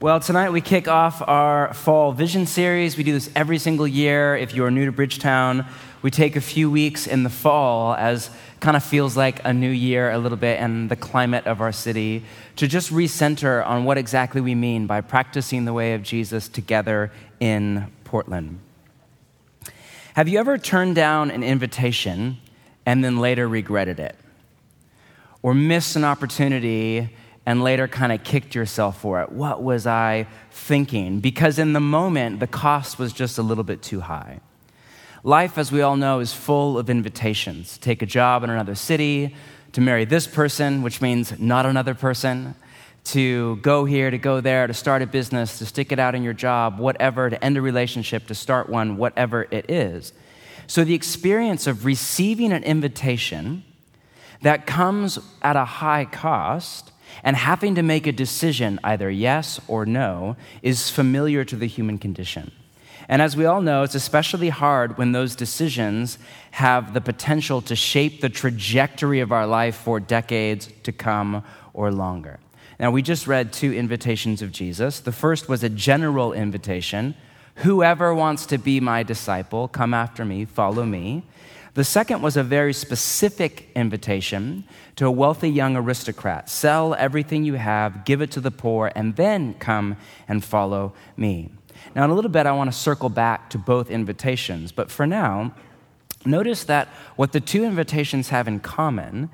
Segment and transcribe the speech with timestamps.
[0.00, 2.96] Well, tonight we kick off our fall vision series.
[2.96, 4.34] We do this every single year.
[4.34, 5.64] If you are new to Bridgetown,
[6.02, 8.28] we take a few weeks in the fall as
[8.58, 11.70] kind of feels like a new year a little bit and the climate of our
[11.70, 12.24] city
[12.56, 17.12] to just recenter on what exactly we mean by practicing the way of Jesus together
[17.38, 18.58] in Portland.
[20.14, 22.38] Have you ever turned down an invitation
[22.84, 24.16] and then later regretted it?
[25.40, 27.10] Or missed an opportunity
[27.46, 29.30] and later kind of kicked yourself for it.
[29.30, 31.20] What was I thinking?
[31.20, 34.40] Because in the moment, the cost was just a little bit too high.
[35.22, 37.78] Life, as we all know, is full of invitations.
[37.78, 39.34] Take a job in another city,
[39.72, 42.54] to marry this person, which means not another person,
[43.02, 46.22] to go here, to go there, to start a business, to stick it out in
[46.22, 50.12] your job, whatever, to end a relationship, to start one, whatever it is.
[50.68, 53.64] So the experience of receiving an invitation
[54.42, 56.92] that comes at a high cost
[57.22, 61.98] and having to make a decision, either yes or no, is familiar to the human
[61.98, 62.50] condition.
[63.08, 66.18] And as we all know, it's especially hard when those decisions
[66.52, 71.92] have the potential to shape the trajectory of our life for decades to come or
[71.92, 72.40] longer.
[72.80, 75.00] Now, we just read two invitations of Jesus.
[75.00, 77.14] The first was a general invitation
[77.56, 81.22] Whoever wants to be my disciple, come after me, follow me.
[81.74, 84.64] The second was a very specific invitation
[84.96, 89.16] to a wealthy young aristocrat sell everything you have, give it to the poor, and
[89.16, 89.96] then come
[90.28, 91.50] and follow me.
[91.94, 95.06] Now, in a little bit, I want to circle back to both invitations, but for
[95.06, 95.54] now,
[96.24, 99.30] notice that what the two invitations have in common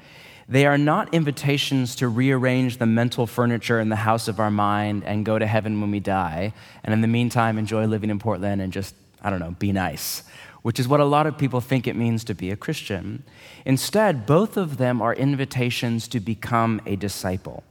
[0.48, 5.04] they are not invitations to rearrange the mental furniture in the house of our mind
[5.04, 8.60] and go to heaven when we die, and in the meantime, enjoy living in Portland
[8.60, 10.24] and just, I don't know, be nice
[10.62, 13.24] which is what a lot of people think it means to be a Christian.
[13.64, 17.64] Instead, both of them are invitations to become a disciple.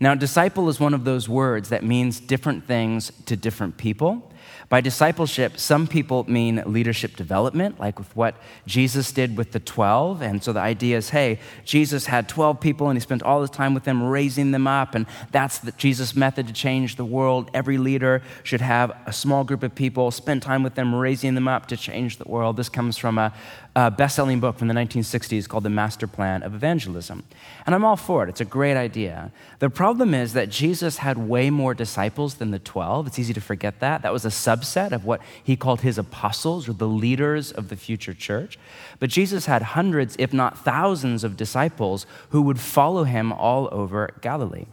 [0.00, 4.30] Now, disciple is one of those words that means different things to different people.
[4.74, 8.34] By discipleship, some people mean leadership development, like with what
[8.66, 10.20] Jesus did with the 12.
[10.20, 13.50] And so the idea is hey, Jesus had 12 people and he spent all his
[13.50, 14.96] time with them, raising them up.
[14.96, 17.52] And that's the Jesus' method to change the world.
[17.54, 21.46] Every leader should have a small group of people, spend time with them, raising them
[21.46, 22.56] up to change the world.
[22.56, 23.32] This comes from a,
[23.76, 27.24] a best selling book from the 1960s called The Master Plan of Evangelism.
[27.66, 29.32] And I'm all for it, it's a great idea.
[29.58, 33.08] The problem is that Jesus had way more disciples than the 12.
[33.08, 34.02] It's easy to forget that.
[34.02, 37.76] That was a subset of what he called his apostles or the leaders of the
[37.76, 38.58] future church.
[39.00, 44.10] But Jesus had hundreds, if not thousands, of disciples who would follow him all over
[44.20, 44.66] Galilee.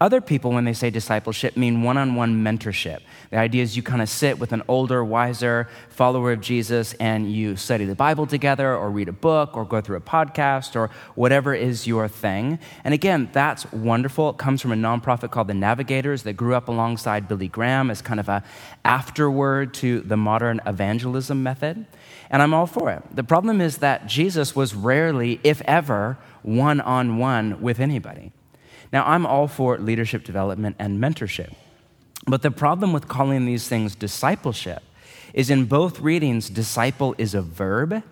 [0.00, 3.00] Other people, when they say discipleship, mean one on one mentorship.
[3.30, 7.30] The idea is you kind of sit with an older, wiser follower of Jesus and
[7.32, 10.90] you study the Bible together, or read a book, or go through a podcast, or
[11.14, 12.58] whatever is your thing.
[12.84, 14.30] And again, that's wonderful.
[14.30, 18.02] It comes from a nonprofit called the Navigators that grew up alongside Billy Graham as
[18.02, 18.42] kind of a
[18.84, 21.86] afterword to the modern evangelism method.
[22.30, 23.02] And I'm all for it.
[23.14, 28.32] The problem is that Jesus was rarely, if ever, one on one with anybody.
[28.92, 31.54] Now, I'm all for leadership development and mentorship.
[32.26, 34.82] But the problem with calling these things discipleship
[35.34, 38.02] is in both readings, disciple is a verb.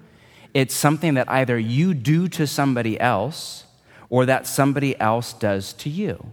[0.55, 3.65] It's something that either you do to somebody else
[4.09, 6.33] or that somebody else does to you.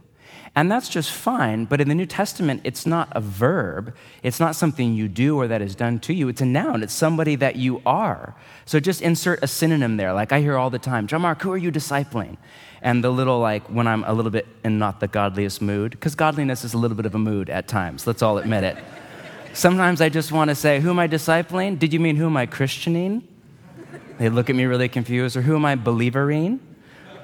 [0.57, 3.93] And that's just fine, but in the New Testament, it's not a verb.
[4.23, 6.29] It's not something you do or that is done to you.
[6.29, 6.81] It's a noun.
[6.81, 8.33] It's somebody that you are.
[8.65, 10.13] So just insert a synonym there.
[10.13, 12.37] Like I hear all the time, John Mark, who are you discipling?
[12.81, 16.15] And the little, like, when I'm a little bit in not the godliest mood, because
[16.15, 18.77] godliness is a little bit of a mood at times, let's all admit it.
[19.53, 21.77] Sometimes I just want to say, Who am I discipling?
[21.77, 23.21] Did you mean who am I Christianing?
[24.17, 25.37] They look at me really confused.
[25.37, 26.66] Or who am I believering?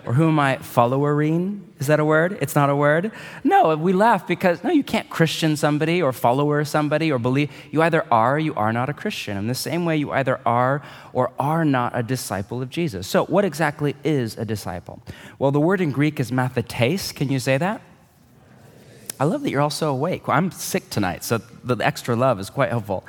[0.05, 1.73] Or who am I followering?
[1.79, 2.37] Is that a word?
[2.41, 3.11] It's not a word?
[3.43, 7.51] No, we laugh because, no, you can't Christian somebody or follower somebody or believe.
[7.71, 9.37] You either are or you are not a Christian.
[9.37, 10.81] In the same way, you either are
[11.13, 13.07] or are not a disciple of Jesus.
[13.07, 15.01] So, what exactly is a disciple?
[15.39, 17.13] Well, the word in Greek is mathetes.
[17.13, 17.81] Can you say that?
[19.19, 20.27] I love that you're all so awake.
[20.27, 23.05] I'm sick tonight, so the extra love is quite helpful.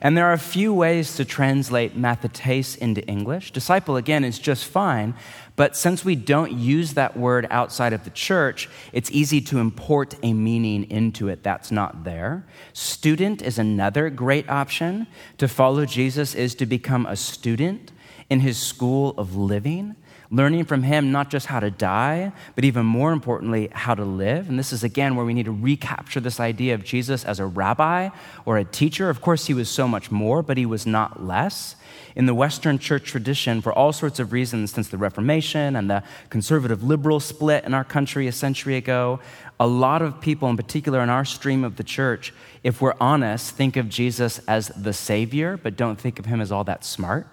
[0.00, 3.52] And there are a few ways to translate mathetes into English.
[3.52, 5.14] Disciple, again, is just fine,
[5.56, 10.14] but since we don't use that word outside of the church, it's easy to import
[10.22, 12.46] a meaning into it that's not there.
[12.74, 15.06] Student is another great option.
[15.38, 17.92] To follow Jesus is to become a student
[18.28, 19.96] in his school of living.
[20.30, 24.48] learning from him not just how to die, but even more importantly, how to live.
[24.48, 27.46] And this is again where we need to recapture this idea of Jesus as a
[27.46, 28.10] rabbi
[28.44, 29.08] or a teacher.
[29.08, 31.76] Of course, he was so much more, but he was not less.
[32.16, 36.02] In the Western church tradition, for all sorts of reasons, since the Reformation and the
[36.30, 39.20] conservative liberal split in our country a century ago,
[39.60, 42.32] a lot of people, in particular in our stream of the church,
[42.64, 46.50] if we're honest, think of Jesus as the Savior, but don't think of him as
[46.50, 47.28] all that smart.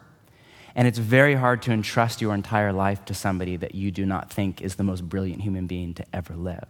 [0.75, 4.33] And it's very hard to entrust your entire life to somebody that you do not
[4.33, 6.68] think is the most brilliant human being to ever live.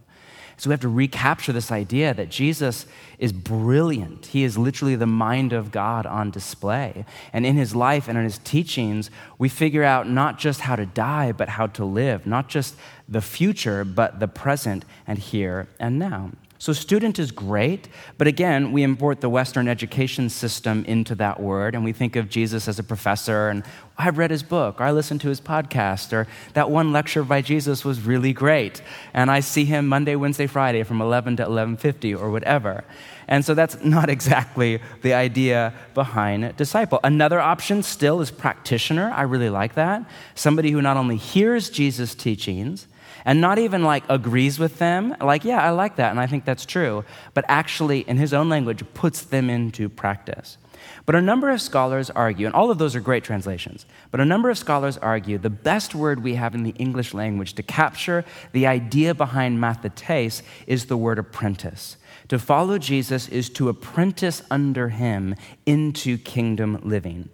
[0.57, 2.85] So we have to recapture this idea that Jesus
[3.17, 4.27] is brilliant.
[4.27, 7.05] He is literally the mind of God on display.
[7.31, 10.85] And in his life and in his teachings, we figure out not just how to
[10.85, 12.75] die, but how to live, not just
[13.09, 16.31] the future, but the present and here and now.
[16.63, 21.75] So, student is great, but again, we import the Western education system into that word,
[21.75, 23.63] and we think of Jesus as a professor, and
[23.97, 27.41] I've read his book, or I listened to his podcast, or that one lecture by
[27.41, 28.81] Jesus was really great,
[29.13, 32.85] and I see him Monday, Wednesday, Friday from 11 to 11:50, or whatever.
[33.27, 37.01] And so that's not exactly the idea behind disciple.
[37.03, 39.11] Another option still is practitioner.
[39.13, 40.09] I really like that.
[40.33, 42.87] Somebody who not only hears Jesus' teachings,
[43.25, 46.45] and not even like agrees with them, like, yeah, I like that and I think
[46.45, 50.57] that's true, but actually, in his own language, puts them into practice.
[51.05, 54.25] But a number of scholars argue, and all of those are great translations, but a
[54.25, 58.23] number of scholars argue the best word we have in the English language to capture
[58.51, 61.97] the idea behind mathetes is the word apprentice.
[62.29, 65.35] To follow Jesus is to apprentice under him
[65.65, 67.29] into kingdom living.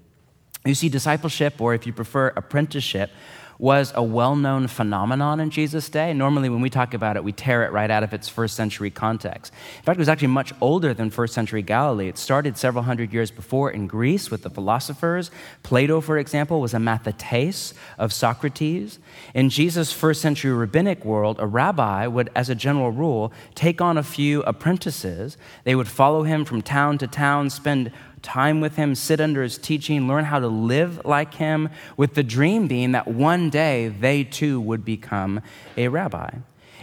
[0.66, 3.12] You see, discipleship, or if you prefer, apprenticeship,
[3.60, 6.14] was a well known phenomenon in Jesus' day.
[6.14, 8.90] Normally, when we talk about it, we tear it right out of its first century
[8.90, 9.54] context.
[9.78, 12.08] In fact, it was actually much older than first century Galilee.
[12.08, 15.30] It started several hundred years before in Greece with the philosophers.
[15.62, 18.98] Plato, for example, was a mathetes of Socrates.
[19.34, 23.98] In Jesus' first century rabbinic world, a rabbi would, as a general rule, take on
[23.98, 25.38] a few apprentices.
[25.66, 29.58] They would follow him from town to town, spend time with him, sit under his
[29.58, 34.24] teaching, learn how to live like him, with the dream being that one day they
[34.24, 35.42] too would become
[35.76, 36.30] a rabbi.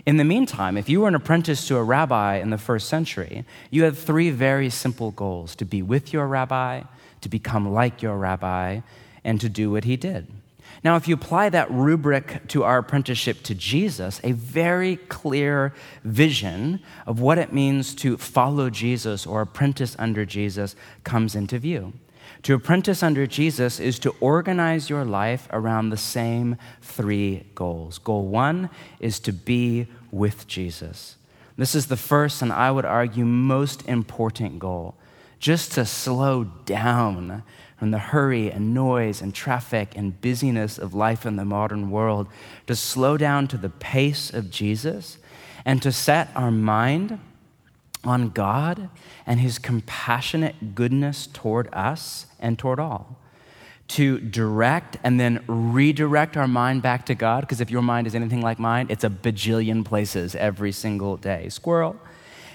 [0.05, 3.45] In the meantime, if you were an apprentice to a rabbi in the first century,
[3.71, 6.83] you had three very simple goals to be with your rabbi,
[7.23, 8.81] to become like your rabbi,
[9.25, 10.29] and to do what he did.
[10.85, 15.75] Now, if you apply that rubric to our apprenticeship to Jesus, a very clear
[16.05, 21.93] vision of what it means to follow Jesus or apprentice under Jesus comes into view.
[22.43, 27.99] To apprentice under Jesus is to organize your life around the same three goals.
[27.99, 28.71] Goal one
[29.01, 31.17] is to be with Jesus.
[31.57, 34.95] This is the first, and I would argue, most important goal.
[35.39, 37.43] Just to slow down
[37.77, 42.27] from the hurry and noise and traffic and busyness of life in the modern world,
[42.67, 45.19] to slow down to the pace of Jesus
[45.65, 47.19] and to set our mind
[48.05, 48.89] on God
[49.27, 53.19] and His compassionate goodness toward us and toward all.
[53.89, 58.15] To direct and then redirect our mind back to God, because if your mind is
[58.15, 61.49] anything like mine, it's a bajillion places every single day.
[61.51, 61.97] Squirrel.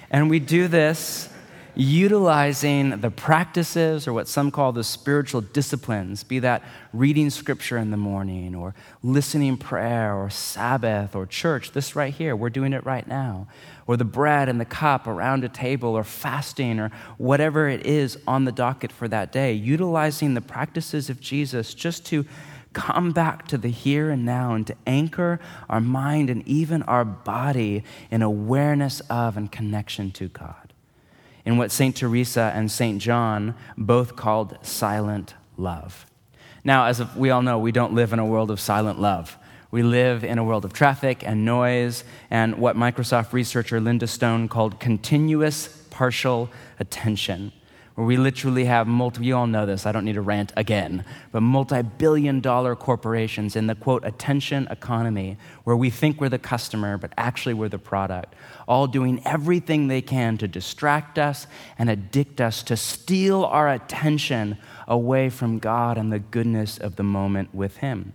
[0.09, 1.29] And we do this
[1.75, 6.63] utilizing the practices or what some call the spiritual disciplines, be that
[6.93, 12.35] reading scripture in the morning or listening prayer or Sabbath or church, this right here,
[12.35, 13.47] we're doing it right now,
[13.87, 18.17] or the bread and the cup around a table or fasting or whatever it is
[18.27, 22.25] on the docket for that day, utilizing the practices of Jesus just to
[22.73, 25.39] come back to the here and now and to anchor
[25.69, 30.70] our mind and even our body in awareness of and connection to God
[31.45, 31.95] in what St.
[31.95, 33.01] Teresa and St.
[33.01, 36.05] John both called silent love.
[36.63, 39.37] Now, as we all know, we don't live in a world of silent love.
[39.71, 44.49] We live in a world of traffic and noise and what Microsoft researcher Linda Stone
[44.49, 46.49] called continuous partial
[46.79, 47.51] attention
[48.01, 51.05] where we literally have multi, you all know this, I don't need to rant again,
[51.31, 56.39] but multi billion dollar corporations in the quote attention economy, where we think we're the
[56.39, 58.33] customer, but actually we're the product,
[58.67, 61.45] all doing everything they can to distract us
[61.77, 67.03] and addict us, to steal our attention away from God and the goodness of the
[67.03, 68.13] moment with Him.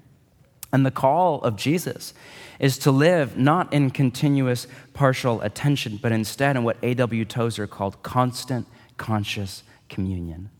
[0.72, 2.12] And the call of Jesus
[2.58, 7.24] is to live not in continuous partial attention, but instead in what A.W.
[7.24, 8.66] Tozer called constant
[8.96, 10.50] conscious communion.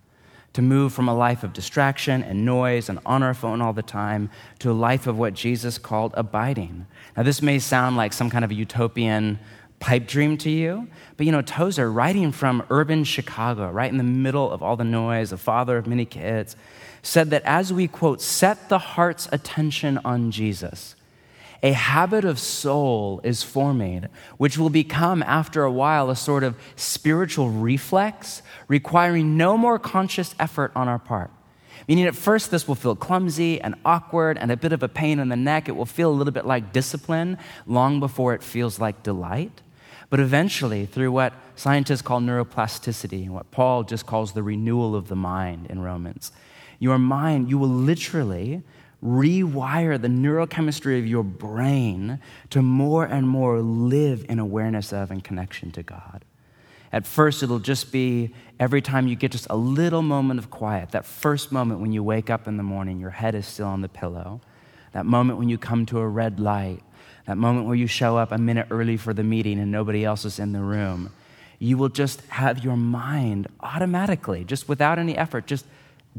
[0.55, 3.83] To move from a life of distraction and noise and on our phone all the
[3.83, 4.31] time
[4.61, 6.87] to a life of what Jesus called abiding.
[7.17, 9.39] Now, this may sound like some kind of a utopian
[9.81, 10.89] pipe dream to you.
[11.17, 14.85] But you know, Tozer, writing from urban Chicago, right in the middle of all the
[14.85, 16.57] noise, a father of many kids,
[17.03, 20.96] said that as we, quote, set the heart's attention on Jesus,
[21.63, 26.57] a habit of soul is forming, which will become, after a while, a sort of
[26.77, 31.31] spiritual reflex, requiring no more conscious effort on our part.
[31.89, 35.19] Meaning, at first, this will feel clumsy and awkward and a bit of a pain
[35.19, 35.69] in the neck.
[35.69, 39.63] It will feel a little bit like discipline long before it feels like delight.
[40.11, 45.09] But eventually, through what scientists call neuroplasticity and what Paul just calls the renewal of
[45.09, 46.33] the mind in Romans,
[46.79, 48.63] your mind, you will literally
[49.03, 55.23] rewire the neurochemistry of your brain to more and more live in awareness of and
[55.23, 56.25] connection to God.
[56.93, 60.93] At first, it'll just be every time you get just a little moment of quiet,
[60.93, 63.83] that first moment when you wake up in the morning, your head is still on
[63.83, 64.41] the pillow,
[64.93, 66.83] that moment when you come to a red light,
[67.27, 70.25] that moment where you show up a minute early for the meeting and nobody else
[70.25, 71.13] is in the room,
[71.59, 75.67] you will just have your mind automatically, just without any effort, just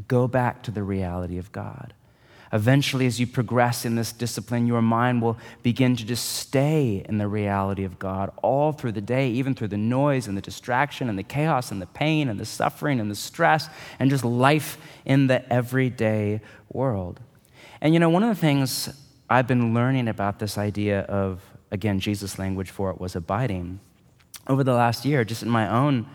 [0.06, 1.92] go back to the reality of God.
[2.52, 7.18] Eventually, as you progress in this discipline, your mind will begin to just stay in
[7.18, 11.08] the reality of God all through the day, even through the noise and the distraction
[11.08, 14.78] and the chaos and the pain and the suffering and the stress and just life
[15.04, 16.40] in the everyday
[16.72, 17.20] world.
[17.80, 18.88] And you know, one of the things
[19.28, 23.80] I've been learning about this idea of, again, Jesus' language for it was abiding
[24.46, 26.06] over the last year, just in my own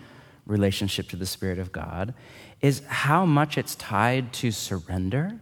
[0.46, 2.12] relationship to the Spirit of God,
[2.60, 5.38] is how much it's tied to surrender.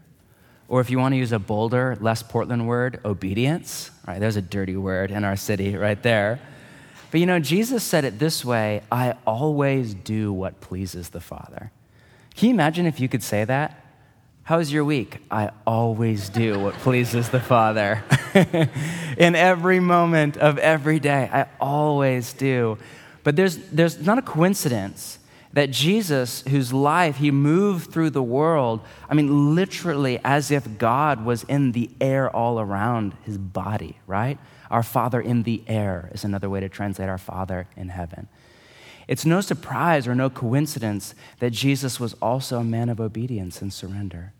[0.72, 3.90] Or if you want to use a bolder, less Portland word, obedience.
[4.08, 6.40] Right, there's a dirty word in our city right there.
[7.10, 11.70] But you know, Jesus said it this way I always do what pleases the Father.
[12.36, 13.84] Can you imagine if you could say that?
[14.44, 15.18] How's your week?
[15.30, 18.02] I always do what pleases the Father.
[19.18, 22.78] In every moment of every day, I always do.
[23.24, 25.18] But there's, there's not a coincidence
[25.52, 31.24] that Jesus, whose life he moved through the world, I mean, literally as if God
[31.24, 34.38] was in the air all around his body, right?
[34.70, 38.28] Our Father in the air is another way to translate our Father in heaven.
[39.06, 43.72] It's no surprise or no coincidence that Jesus was also a man of obedience and
[43.72, 44.32] surrender.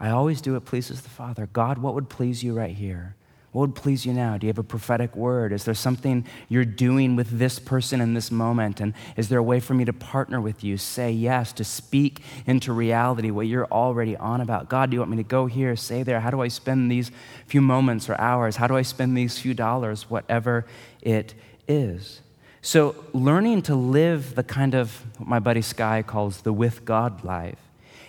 [0.00, 1.48] I always do what pleases the Father.
[1.52, 3.14] God, what would please you right here?
[3.52, 4.38] What would please you now?
[4.38, 5.52] Do you have a prophetic word?
[5.52, 8.80] Is there something you're doing with this person in this moment?
[8.80, 10.78] And is there a way for me to partner with you?
[10.78, 14.70] Say yes, to speak into reality what you're already on about.
[14.70, 16.20] God, do you want me to go here, say there?
[16.20, 17.10] How do I spend these
[17.46, 18.56] few moments or hours?
[18.56, 20.08] How do I spend these few dollars?
[20.08, 20.64] Whatever
[21.02, 21.34] it
[21.68, 22.22] is.
[22.62, 27.22] So, learning to live the kind of what my buddy Skye calls the with God
[27.22, 27.58] life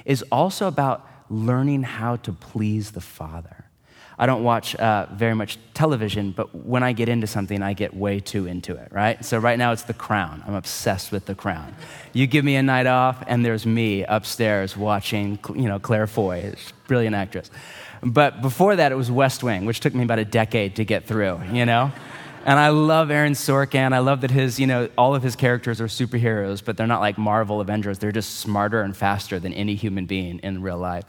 [0.05, 3.62] is also about learning how to please the Father.
[4.17, 7.95] I don't watch uh, very much television, but when I get into something, I get
[7.95, 9.23] way too into it, right?
[9.25, 10.43] So right now it's The Crown.
[10.45, 11.75] I'm obsessed with The Crown.
[12.13, 16.53] You give me a night off, and there's me upstairs watching, you know, Claire Foy,
[16.87, 17.49] brilliant actress.
[18.03, 21.05] But before that, it was West Wing, which took me about a decade to get
[21.05, 21.91] through, you know?
[22.45, 23.93] And I love Aaron Sorkin.
[23.93, 26.99] I love that his, you know, all of his characters are superheroes, but they're not
[26.99, 27.99] like Marvel Avengers.
[27.99, 31.05] They're just smarter and faster than any human being in real life.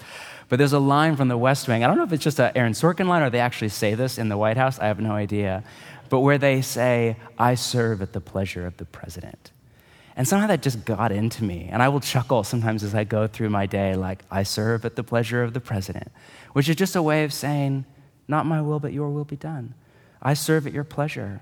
[0.54, 1.82] But there's a line from the West Wing.
[1.82, 4.18] I don't know if it's just an Aaron Sorkin line or they actually say this
[4.18, 4.78] in the White House.
[4.78, 5.64] I have no idea.
[6.10, 9.50] But where they say, I serve at the pleasure of the president.
[10.14, 11.68] And somehow that just got into me.
[11.72, 14.94] And I will chuckle sometimes as I go through my day, like, I serve at
[14.94, 16.12] the pleasure of the president,
[16.52, 17.84] which is just a way of saying,
[18.28, 19.74] not my will, but your will be done.
[20.22, 21.40] I serve at your pleasure.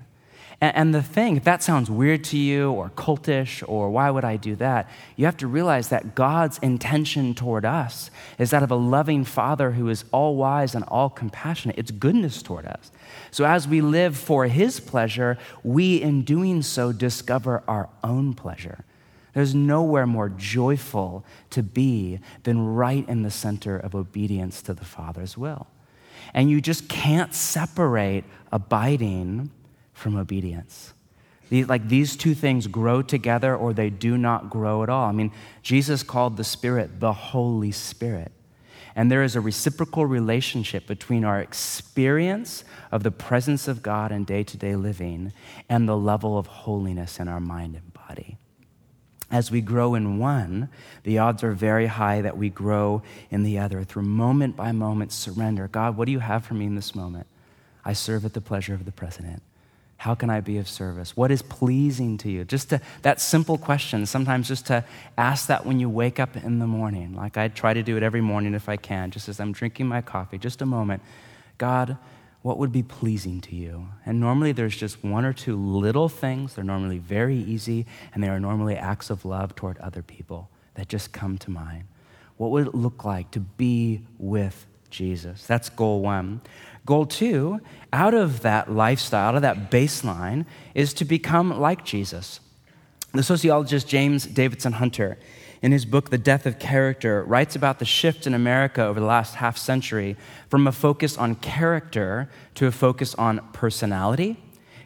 [0.63, 4.37] And, the thing, if that sounds weird to you or cultish or why would I
[4.37, 8.75] do that, you have to realize that God's intention toward us is that of a
[8.75, 11.77] loving Father who is all wise and all compassionate.
[11.77, 12.93] It's goodness toward us.
[13.29, 18.85] So as we live for His pleasure, we in doing so discover our own pleasure.
[19.33, 24.85] There's nowhere more joyful to be than right in the center of obedience to the
[24.85, 25.67] Father's will.
[26.33, 29.51] And you just can't separate abiding
[29.93, 30.93] from obedience.
[31.49, 35.07] These, like these two things grow together or they do not grow at all.
[35.07, 35.31] I mean,
[35.61, 38.31] Jesus called the Spirit the Holy Spirit.
[38.95, 44.23] And there is a reciprocal relationship between our experience of the presence of God in
[44.23, 45.33] day to day living
[45.67, 48.37] and the level of holiness in our mind and body.
[49.31, 50.69] As we grow in one,
[51.01, 55.11] the odds are very high that we grow in the other through moment by moment
[55.11, 55.67] surrender.
[55.67, 57.25] God, what do you have for me in this moment?
[57.83, 59.41] I serve at the pleasure of the president.
[60.03, 61.15] How can I be of service?
[61.15, 62.43] What is pleasing to you?
[62.43, 64.83] Just to, that simple question, sometimes just to
[65.17, 67.15] ask that when you wake up in the morning.
[67.15, 69.87] Like I try to do it every morning if I can, just as I'm drinking
[69.87, 71.01] my coffee, just a moment.
[71.57, 71.95] God,
[72.41, 73.87] what would be pleasing to you?
[74.05, 76.55] And normally there's just one or two little things.
[76.55, 80.89] They're normally very easy, and they are normally acts of love toward other people that
[80.89, 81.85] just come to mind.
[82.35, 85.45] What would it look like to be with Jesus?
[85.47, 86.41] That's goal one.
[86.85, 87.61] Goal two,
[87.93, 92.39] out of that lifestyle, out of that baseline, is to become like Jesus.
[93.13, 95.17] The sociologist James Davidson Hunter
[95.61, 99.05] in his book, The Death of Character, writes about the shift in America over the
[99.05, 100.17] last half century
[100.49, 104.37] from a focus on character to a focus on personality.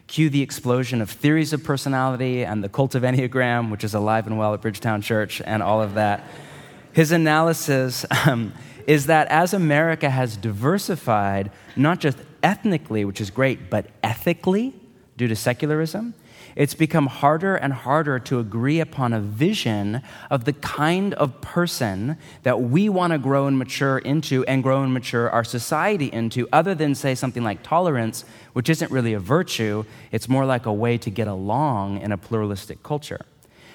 [0.06, 4.28] Cue the explosion of theories of personality and the cult of Enneagram, which is alive
[4.28, 6.24] and well at Bridgetown Church, and all of that.
[6.92, 8.52] His analysis um,
[8.88, 14.74] is that as America has diversified, not just ethnically, which is great, but ethically
[15.18, 16.14] due to secularism,
[16.56, 22.16] it's become harder and harder to agree upon a vision of the kind of person
[22.44, 26.48] that we want to grow and mature into and grow and mature our society into,
[26.50, 29.84] other than, say, something like tolerance, which isn't really a virtue.
[30.12, 33.20] It's more like a way to get along in a pluralistic culture.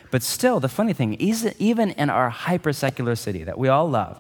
[0.10, 3.88] But still, the funny thing is, even in our hyper secular city that we all
[3.88, 4.20] love,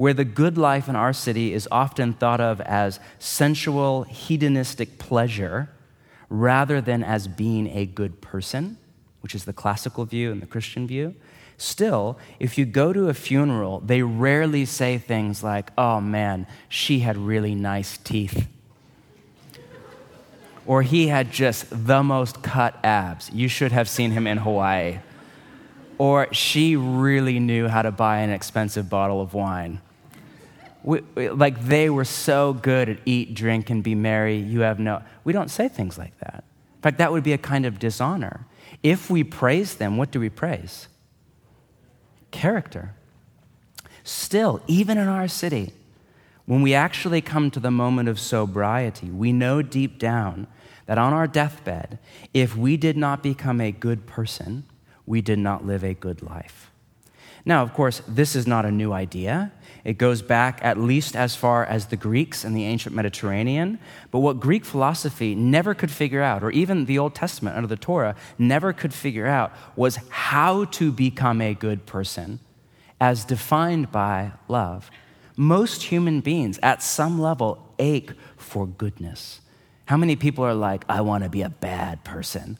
[0.00, 5.68] where the good life in our city is often thought of as sensual, hedonistic pleasure
[6.30, 8.78] rather than as being a good person,
[9.20, 11.14] which is the classical view and the Christian view.
[11.58, 17.00] Still, if you go to a funeral, they rarely say things like, oh man, she
[17.00, 18.48] had really nice teeth.
[20.64, 23.30] or he had just the most cut abs.
[23.34, 25.00] You should have seen him in Hawaii.
[25.98, 29.82] Or she really knew how to buy an expensive bottle of wine.
[30.82, 34.78] We, we, like they were so good at eat, drink, and be merry, you have
[34.78, 35.02] no.
[35.24, 36.44] We don't say things like that.
[36.76, 38.46] In fact, that would be a kind of dishonor.
[38.82, 40.88] If we praise them, what do we praise?
[42.30, 42.94] Character.
[44.04, 45.72] Still, even in our city,
[46.46, 50.46] when we actually come to the moment of sobriety, we know deep down
[50.86, 51.98] that on our deathbed,
[52.34, 54.64] if we did not become a good person,
[55.06, 56.70] we did not live a good life.
[57.44, 59.52] Now, of course, this is not a new idea.
[59.84, 63.78] It goes back at least as far as the Greeks and the ancient Mediterranean.
[64.10, 67.76] But what Greek philosophy never could figure out, or even the Old Testament under the
[67.76, 72.40] Torah never could figure out, was how to become a good person
[73.00, 74.90] as defined by love.
[75.36, 79.40] Most human beings, at some level, ache for goodness.
[79.86, 82.58] How many people are like, I want to be a bad person?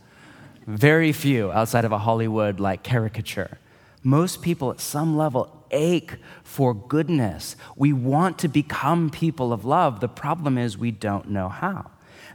[0.67, 3.59] Very few outside of a Hollywood like caricature.
[4.03, 7.57] Most people at some level ache for goodness.
[7.77, 10.01] We want to become people of love.
[10.01, 11.91] The problem is we don't know how.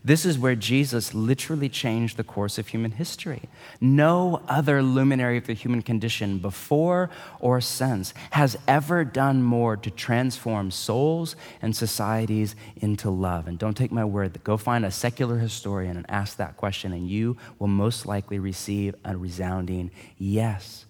[0.06, 3.50] This is where Jesus literally changed the course of human history.
[3.82, 9.90] No other luminary of the human condition, before or since, has ever done more to
[9.90, 13.48] transform souls and societies into love.
[13.48, 17.10] And don't take my word, go find a secular historian and ask that question, and
[17.10, 20.86] you will most likely receive a resounding yes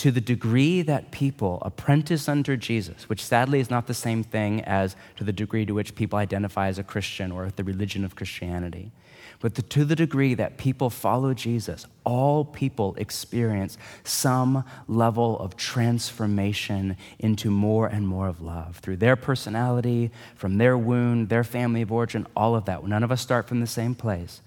[0.00, 4.62] to the degree that people apprentice under Jesus, which sadly is not the same thing
[4.62, 8.16] as to the degree to which people identify as a Christian or the religion of
[8.16, 8.92] Christianity,
[9.40, 15.54] but the, to the degree that people follow Jesus, all people experience some level of
[15.54, 21.82] transformation into more and more of love through their personality, from their wound, their family
[21.82, 22.86] of origin, all of that.
[22.86, 24.40] None of us start from the same place.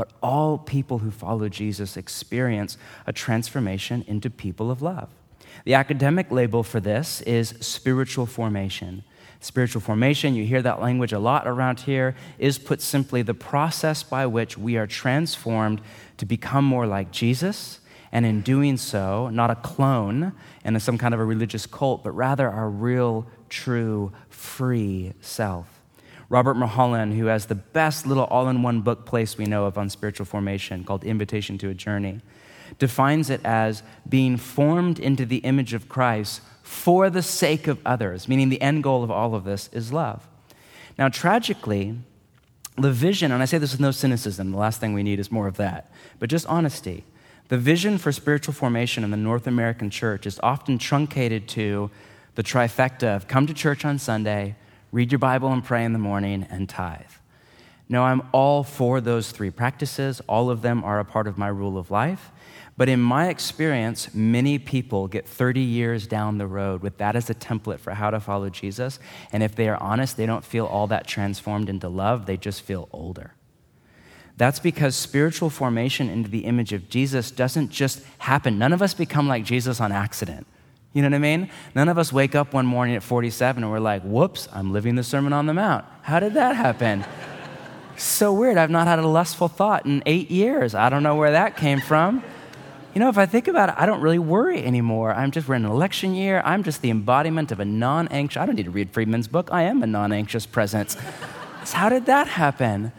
[0.00, 5.10] But all people who follow Jesus experience a transformation into people of love.
[5.66, 9.04] The academic label for this is spiritual formation.
[9.40, 14.02] Spiritual formation, you hear that language a lot around here, is put simply the process
[14.02, 15.82] by which we are transformed
[16.16, 20.32] to become more like Jesus, and in doing so, not a clone
[20.64, 25.79] and some kind of a religious cult, but rather our real, true, free self.
[26.30, 29.76] Robert Mulholland, who has the best little all in one book place we know of
[29.76, 32.20] on spiritual formation called Invitation to a Journey,
[32.78, 38.28] defines it as being formed into the image of Christ for the sake of others,
[38.28, 40.28] meaning the end goal of all of this is love.
[40.96, 41.98] Now, tragically,
[42.78, 45.32] the vision, and I say this with no cynicism, the last thing we need is
[45.32, 45.90] more of that,
[46.20, 47.04] but just honesty.
[47.48, 51.90] The vision for spiritual formation in the North American church is often truncated to
[52.36, 54.54] the trifecta of come to church on Sunday,
[54.92, 57.02] read your Bible and pray in the morning, and tithe.
[57.88, 60.20] No, I'm all for those three practices.
[60.28, 62.30] All of them are a part of my rule of life.
[62.76, 67.28] But in my experience, many people get 30 years down the road with that as
[67.28, 68.98] a template for how to follow Jesus.
[69.32, 72.62] And if they are honest, they don't feel all that transformed into love, they just
[72.62, 73.34] feel older.
[74.36, 78.58] That's because spiritual formation into the image of Jesus doesn't just happen.
[78.58, 80.46] None of us become like Jesus on accident.
[80.92, 81.50] You know what I mean?
[81.74, 84.96] None of us wake up one morning at 47 and we're like, whoops, I'm living
[84.96, 85.84] the Sermon on the Mount.
[86.02, 87.04] How did that happen?
[87.96, 88.58] so weird.
[88.58, 90.74] I've not had a lustful thought in eight years.
[90.74, 92.24] I don't know where that came from.
[92.92, 95.14] You know, if I think about it, I don't really worry anymore.
[95.14, 96.42] I'm just, we're in an election year.
[96.44, 99.48] I'm just the embodiment of a non anxious, I don't need to read Friedman's book.
[99.52, 100.96] I am a non anxious presence.
[101.64, 102.90] so how did that happen?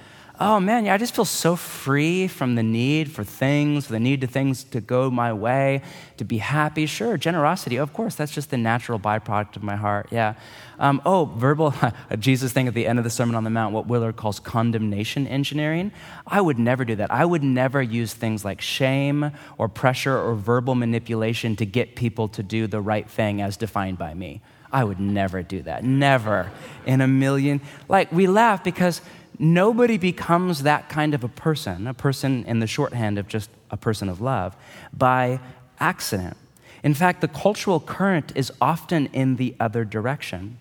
[0.41, 4.21] Oh man, yeah, I just feel so free from the need for things, the need
[4.21, 5.83] to things to go my way,
[6.17, 6.87] to be happy.
[6.87, 10.07] Sure, generosity, of course, that's just the natural byproduct of my heart.
[10.09, 10.33] Yeah.
[10.79, 11.75] Um, oh, verbal,
[12.19, 15.27] Jesus thing at the end of the Sermon on the Mount, what Willard calls condemnation
[15.27, 15.91] engineering.
[16.25, 17.11] I would never do that.
[17.11, 22.27] I would never use things like shame or pressure or verbal manipulation to get people
[22.29, 24.41] to do the right thing as defined by me.
[24.73, 25.83] I would never do that.
[25.83, 26.49] Never
[26.85, 27.61] in a million.
[27.89, 29.01] Like, we laugh because
[29.41, 33.75] nobody becomes that kind of a person, a person in the shorthand of just a
[33.75, 34.55] person of love,
[34.93, 35.39] by
[35.79, 36.37] accident.
[36.83, 40.60] In fact, the cultural current is often in the other direction.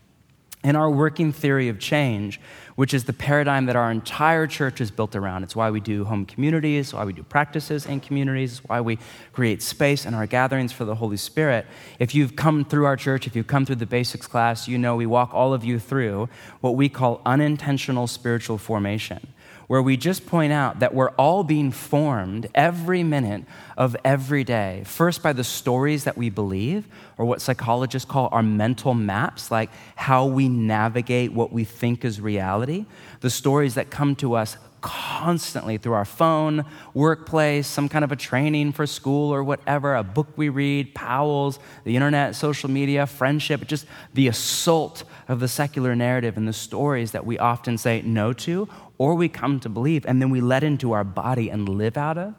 [0.63, 2.39] In our working theory of change,
[2.77, 5.43] which is the paradigm that our entire church is built around.
[5.43, 8.99] It's why we do home communities, why we do practices in communities, why we
[9.33, 11.67] create space in our gatherings for the Holy Spirit.
[11.99, 14.97] If you've come through our church, if you've come through the basics class, you know
[14.97, 16.29] we walk all of you through
[16.61, 19.27] what we call unintentional spiritual formation
[19.71, 23.45] where we just point out that we're all being formed every minute
[23.77, 24.83] of every day.
[24.85, 29.71] First, by the stories that we believe, or what psychologists call our mental maps, like
[29.95, 32.85] how we navigate what we think is reality.
[33.21, 38.17] The stories that come to us constantly through our phone, workplace, some kind of a
[38.17, 43.69] training for school or whatever, a book we read, Powell's, the internet, social media, friendship,
[43.69, 48.33] just the assault of the secular narrative and the stories that we often say no
[48.33, 48.69] to
[49.01, 52.19] or we come to believe and then we let into our body and live out
[52.19, 52.35] of.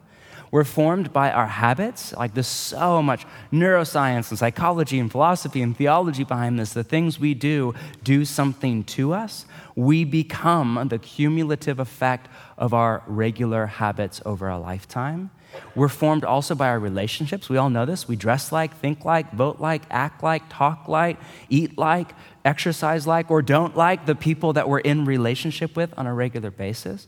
[0.52, 2.12] We're formed by our habits.
[2.12, 6.72] Like there's so much neuroscience and psychology and philosophy and theology behind this.
[6.72, 9.44] The things we do do something to us.
[9.74, 15.32] We become the cumulative effect of our regular habits over a lifetime.
[15.74, 17.48] We're formed also by our relationships.
[17.48, 18.06] We all know this.
[18.06, 22.12] We dress like, think like, vote like, act like, talk like, eat like,
[22.44, 26.50] exercise like, or don't like the people that we're in relationship with on a regular
[26.50, 27.06] basis.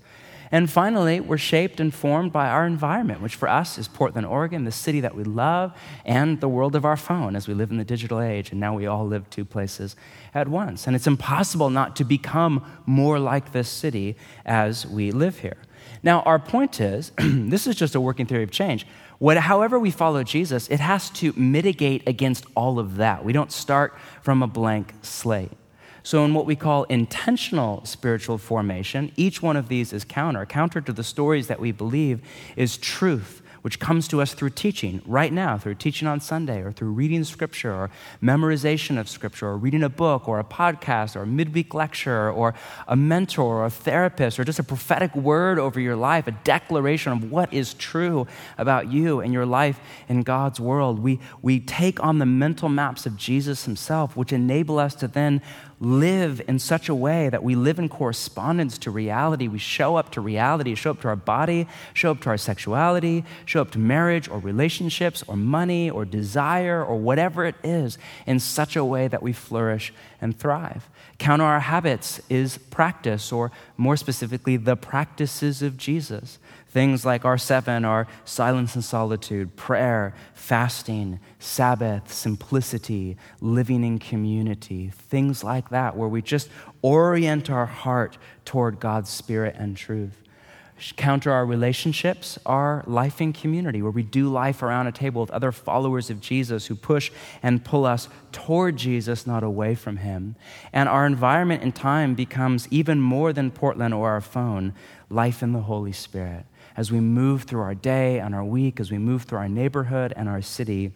[0.50, 4.64] And finally, we're shaped and formed by our environment, which for us is Portland, Oregon,
[4.64, 7.76] the city that we love, and the world of our phone as we live in
[7.76, 8.52] the digital age.
[8.52, 9.96] And now we all live two places
[10.32, 10.86] at once.
[10.86, 15.56] And it's impossible not to become more like this city as we live here.
[16.02, 18.86] Now, our point is this is just a working theory of change.
[19.24, 23.24] What, however, we follow Jesus, it has to mitigate against all of that.
[23.24, 25.52] We don't start from a blank slate.
[26.02, 30.44] So, in what we call intentional spiritual formation, each one of these is counter.
[30.44, 32.20] Counter to the stories that we believe
[32.54, 36.70] is truth which comes to us through teaching right now, through teaching on Sunday, or
[36.70, 37.90] through reading scripture, or
[38.22, 42.52] memorization of scripture, or reading a book, or a podcast, or a midweek lecture, or
[42.86, 47.10] a mentor, or a therapist, or just a prophetic word over your life, a declaration
[47.10, 48.26] of what is true
[48.58, 50.98] about you and your life in God's world.
[50.98, 55.40] We, we take on the mental maps of Jesus himself, which enable us to then
[55.84, 59.46] live in such a way that we live in correspondence to reality.
[59.46, 63.24] We show up to reality, show up to our body, show up to our sexuality,
[63.44, 68.40] show up to marriage or relationships or money or desire or whatever it is in
[68.40, 70.88] such a way that we flourish and thrive.
[71.18, 76.38] Counter our habits is practice, or more specifically, the practices of Jesus.
[76.74, 84.88] Things like our seven are silence and solitude, prayer, fasting, Sabbath, simplicity, living in community,
[84.88, 86.48] things like that, where we just
[86.82, 90.20] orient our heart toward God's Spirit and truth.
[90.96, 95.30] Counter our relationships, our life in community, where we do life around a table with
[95.30, 100.34] other followers of Jesus who push and pull us toward Jesus, not away from Him.
[100.72, 104.74] And our environment and time becomes even more than Portland or our phone
[105.08, 108.90] life in the Holy Spirit as we move through our day and our week, as
[108.90, 110.92] we move through our neighborhood and our city,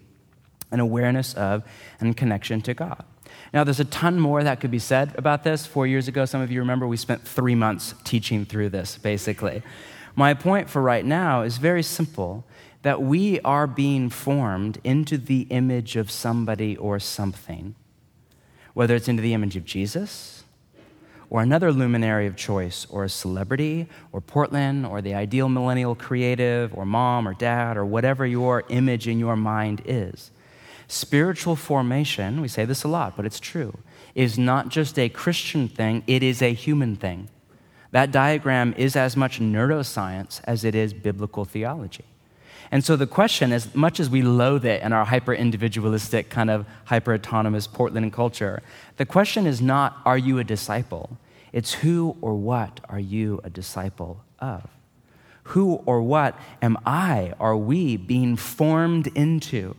[0.70, 1.64] an awareness of
[2.00, 3.04] and connection to God.
[3.52, 5.66] Now, there's a ton more that could be said about this.
[5.66, 9.62] Four years ago, some of you remember, we spent three months teaching through this, basically.
[10.16, 12.44] My point for right now is very simple
[12.82, 17.74] that we are being formed into the image of somebody or something,
[18.74, 20.44] whether it's into the image of Jesus
[21.30, 26.74] or another luminary of choice, or a celebrity, or Portland, or the ideal millennial creative,
[26.74, 30.30] or mom or dad, or whatever your image in your mind is.
[30.86, 33.76] Spiritual formation, we say this a lot, but it's true,
[34.14, 37.28] is not just a Christian thing, it is a human thing.
[37.90, 42.04] That diagram is as much neuroscience as it is biblical theology.
[42.70, 46.50] And so the question, as much as we loathe it in our hyper individualistic, kind
[46.50, 48.62] of hyper autonomous Portland culture,
[48.96, 51.16] the question is not, are you a disciple?
[51.52, 54.68] It's who or what are you a disciple of?
[55.44, 59.74] Who or what am I, are we being formed into?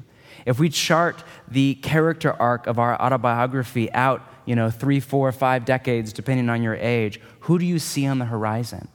[0.48, 5.64] If we chart the character arc of our autobiography out, you know, three, four, five
[5.64, 8.88] decades, depending on your age, who do you see on the horizon?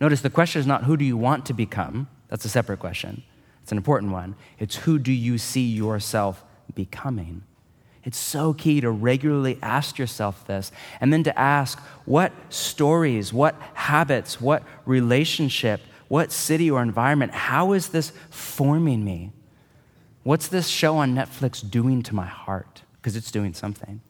[0.00, 3.22] Notice the question is not who do you want to become, that's a separate question.
[3.62, 4.36] It's an important one.
[4.58, 7.42] It's who do you see yourself becoming?
[8.04, 13.54] It's so key to regularly ask yourself this and then to ask what stories, what
[13.74, 19.32] habits, what relationship, what city or environment, how is this forming me?
[20.22, 22.82] What's this show on Netflix doing to my heart?
[22.96, 24.00] Because it's doing something.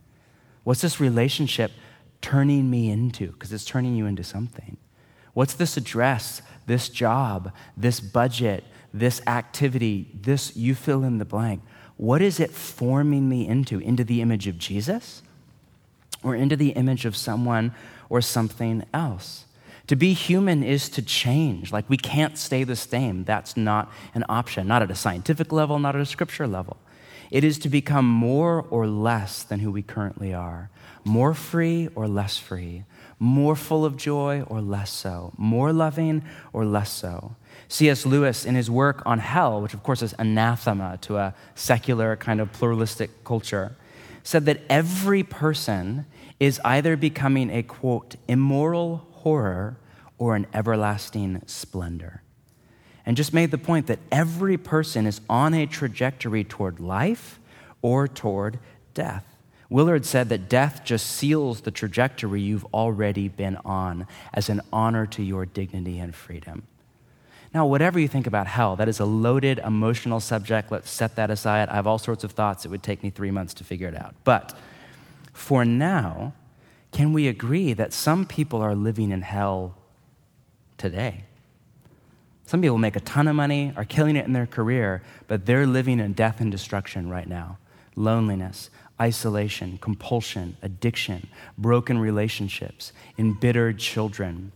[0.65, 1.73] What's this relationship
[2.21, 3.33] turning me into?
[3.33, 4.77] Because it's turning you into something.
[5.35, 8.63] What's this address, this job, this budget,
[8.95, 11.63] this activity, this you fill in the blank?
[11.97, 13.81] What is it forming me into?
[13.81, 15.23] Into the image of Jesus
[16.23, 17.75] or into the image of someone
[18.09, 19.47] or something else?
[19.89, 21.73] To be human is to change.
[21.73, 23.25] Like we can't stay the same.
[23.25, 26.77] That's not an option, not at a scientific level, not at a scripture level.
[27.31, 30.71] It is to become more or less than who we currently are,
[31.05, 32.85] more free or less free,
[33.19, 37.37] more full of joy or less so, more loving or less so.
[37.69, 38.07] C.S.
[38.07, 42.41] Lewis, in his work on hell, which of course is anathema to a secular kind
[42.41, 43.77] of pluralistic culture,
[44.23, 46.07] said that every person
[46.41, 49.77] is either becoming a quote, immoral horror
[50.17, 52.23] or an everlasting splendor.
[53.09, 57.41] And just made the point that every person is on a trajectory toward life
[57.81, 58.59] or toward
[58.93, 59.25] death.
[59.71, 65.07] Willard said that death just seals the trajectory you've already been on as an honor
[65.07, 66.65] to your dignity and freedom.
[67.55, 70.71] Now, whatever you think about hell, that is a loaded emotional subject.
[70.71, 71.71] Let's set that aside.
[71.71, 72.67] I have all sorts of thoughts.
[72.67, 74.17] It would take me three months to figure it out.
[74.25, 74.55] But
[75.33, 76.35] for now,
[76.93, 79.79] can we agree that some people are living in hell
[80.77, 81.25] today?
[82.49, 85.67] Some people make a ton of money, are killing it in their career, but they're
[85.67, 87.59] living in death and destruction right now.
[87.95, 94.53] Loneliness, isolation, compulsion, addiction, broken relationships, embittered children,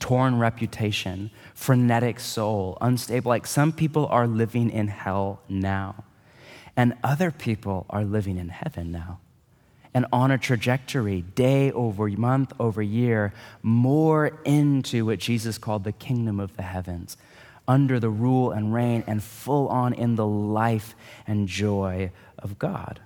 [0.00, 3.28] torn reputation, frenetic soul, unstable.
[3.28, 6.02] Like some people are living in hell now,
[6.76, 9.20] and other people are living in heaven now.
[9.92, 15.92] And on a trajectory, day over month over year, more into what Jesus called the
[15.92, 17.16] kingdom of the heavens,
[17.66, 20.94] under the rule and reign, and full on in the life
[21.26, 23.00] and joy of God.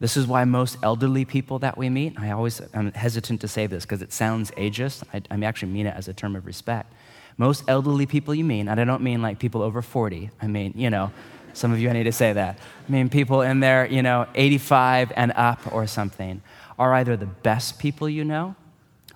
[0.00, 3.66] This is why most elderly people that we meet, I always am hesitant to say
[3.66, 5.02] this because it sounds ageist.
[5.12, 6.92] I, I actually mean it as a term of respect.
[7.36, 10.72] Most elderly people you mean, and I don't mean like people over 40, I mean,
[10.76, 11.10] you know,
[11.52, 12.58] some of you I need to say that.
[12.88, 16.42] I mean, people in their, you know, 85 and up or something
[16.78, 18.54] are either the best people you know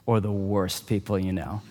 [0.07, 1.63] or the worst people you know.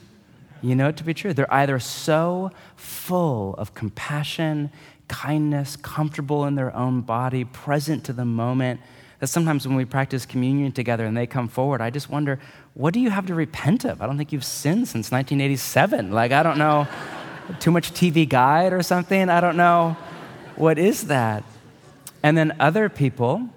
[0.62, 1.34] You know it to be true.
[1.34, 4.72] They're either so full of compassion,
[5.08, 8.80] kindness, comfortable in their own body, present to the moment
[9.20, 12.40] that sometimes when we practice communion together and they come forward, I just wonder,
[12.74, 14.02] what do you have to repent of?
[14.02, 16.12] I don't think you've sinned since 1987.
[16.12, 16.88] Like, I don't know,
[17.60, 19.30] too much TV guide or something?
[19.30, 19.96] I don't know.
[20.62, 21.44] What is that?
[22.24, 23.50] And then other people,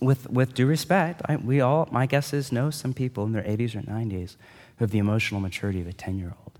[0.00, 3.42] with, with due respect, I, we all, my guess is, know some people in their
[3.42, 4.36] 80s or 90s
[4.76, 6.58] who have the emotional maturity of a 10 year old,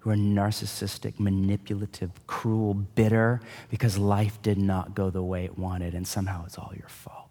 [0.00, 5.94] who are narcissistic, manipulative, cruel, bitter because life did not go the way it wanted
[5.94, 7.28] and somehow it's all your fault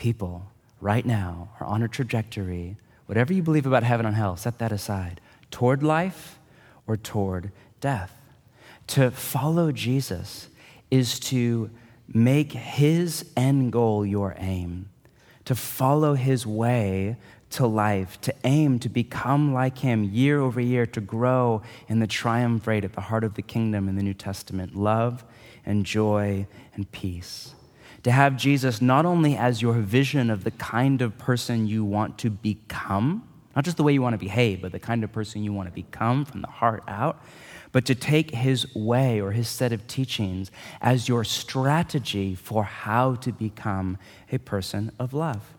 [0.00, 4.58] people right now are on a trajectory, whatever you believe about heaven and hell, set
[4.58, 5.20] that aside,
[5.50, 6.38] toward life
[6.86, 8.16] or toward death.
[8.88, 10.48] To follow Jesus
[10.90, 11.70] is to
[12.12, 14.88] make his end goal your aim,
[15.44, 17.16] to follow his way
[17.50, 22.06] to life, to aim to become like him year over year, to grow in the
[22.06, 24.76] triumvirate at the heart of the kingdom in the New Testament.
[24.76, 25.24] Love
[25.66, 27.54] and joy and peace.
[28.04, 32.18] To have Jesus not only as your vision of the kind of person you want
[32.18, 35.42] to become, not just the way you want to behave, but the kind of person
[35.42, 37.22] you want to become from the heart out,
[37.72, 43.14] but to take his way or his set of teachings as your strategy for how
[43.16, 43.98] to become
[44.32, 45.54] a person of love.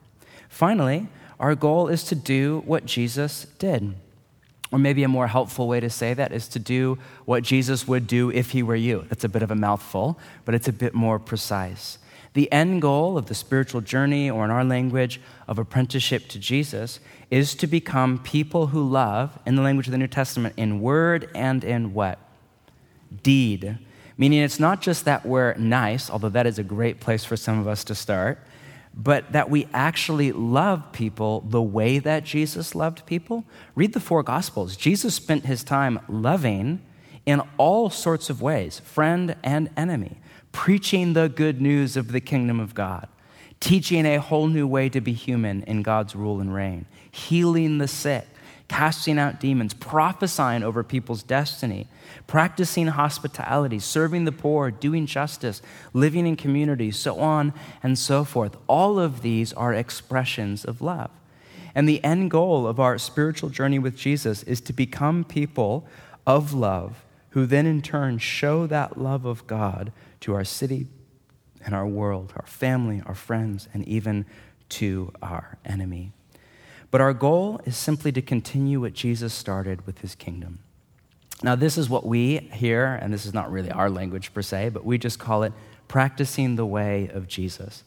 [0.50, 1.08] Finally,
[1.40, 3.96] our goal is to do what Jesus did.
[4.72, 8.08] Or maybe a more helpful way to say that is to do what Jesus would
[8.08, 9.06] do if he were you.
[9.10, 11.98] That's a bit of a mouthful, but it's a bit more precise.
[12.34, 17.00] The end goal of the spiritual journey, or in our language, of apprenticeship to Jesus,
[17.30, 21.30] is to become people who love, in the language of the New Testament, in word
[21.36, 22.20] and in what?
[23.24, 23.78] Deed.
[24.18, 27.60] Meaning it's not just that we're nice, although that is a great place for some
[27.60, 28.40] of us to start,
[28.94, 33.46] but that we actually love people the way that Jesus loved people.
[33.76, 34.76] Read the four Gospels.
[34.76, 36.82] Jesus spent his time loving
[37.26, 40.18] in all sorts of ways, friend and enemy,
[40.52, 43.08] preaching the good news of the kingdom of God,
[43.60, 47.88] teaching a whole new way to be human in God's rule and reign, healing the
[47.88, 48.28] sick,
[48.68, 51.88] casting out demons, prophesying over people's destiny,
[52.26, 55.62] practicing hospitality, serving the poor, doing justice,
[55.94, 58.56] living in community, so on and so forth.
[58.68, 61.12] All of these are expressions of love.
[61.76, 65.86] And the end goal of our spiritual journey with Jesus is to become people
[66.26, 70.88] of love who then in turn show that love of God to our city
[71.64, 74.26] and our world, our family, our friends, and even
[74.70, 76.12] to our enemy.
[76.90, 80.60] But our goal is simply to continue what Jesus started with his kingdom.
[81.44, 84.70] Now, this is what we here, and this is not really our language per se,
[84.70, 85.54] but we just call it
[85.88, 87.84] practicing the way of Jesus.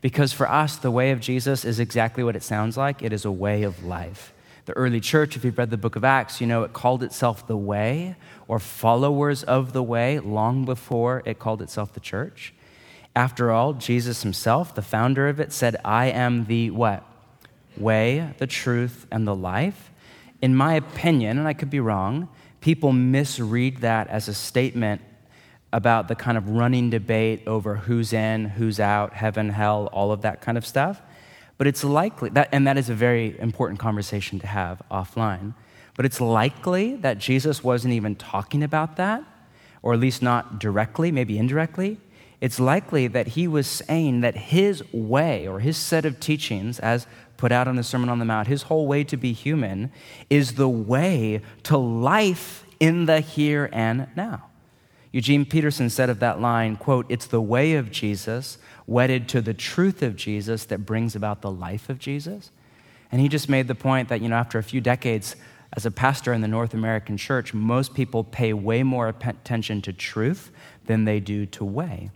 [0.00, 3.24] Because for us, the way of Jesus is exactly what it sounds like it is
[3.24, 4.34] a way of life.
[4.64, 7.46] The early church, if you've read the book of Acts, you know it called itself
[7.46, 8.16] the way
[8.48, 12.54] or followers of the way long before it called itself the church.
[13.14, 17.04] After all, Jesus himself, the founder of it, said, I am the what?
[17.76, 19.90] Way, the truth, and the life.
[20.40, 22.28] In my opinion, and I could be wrong,
[22.60, 25.02] people misread that as a statement
[25.72, 30.22] about the kind of running debate over who's in, who's out, heaven, hell, all of
[30.22, 31.00] that kind of stuff.
[31.58, 35.54] But it's likely, that, and that is a very important conversation to have offline.
[35.94, 39.22] But it's likely that Jesus wasn't even talking about that,
[39.82, 41.98] or at least not directly, maybe indirectly.
[42.40, 47.06] It's likely that he was saying that his way or his set of teachings, as
[47.36, 49.92] put out in the Sermon on the Mount, his whole way to be human,
[50.30, 54.46] is the way to life in the here and now.
[55.12, 59.54] Eugene Peterson said of that line, quote, it's the way of Jesus wedded to the
[59.54, 62.50] truth of Jesus that brings about the life of Jesus.
[63.12, 65.36] And he just made the point that, you know, after a few decades
[65.74, 69.92] as a pastor in the North American church, most people pay way more attention to
[69.92, 70.50] truth
[70.86, 72.10] than they do to way.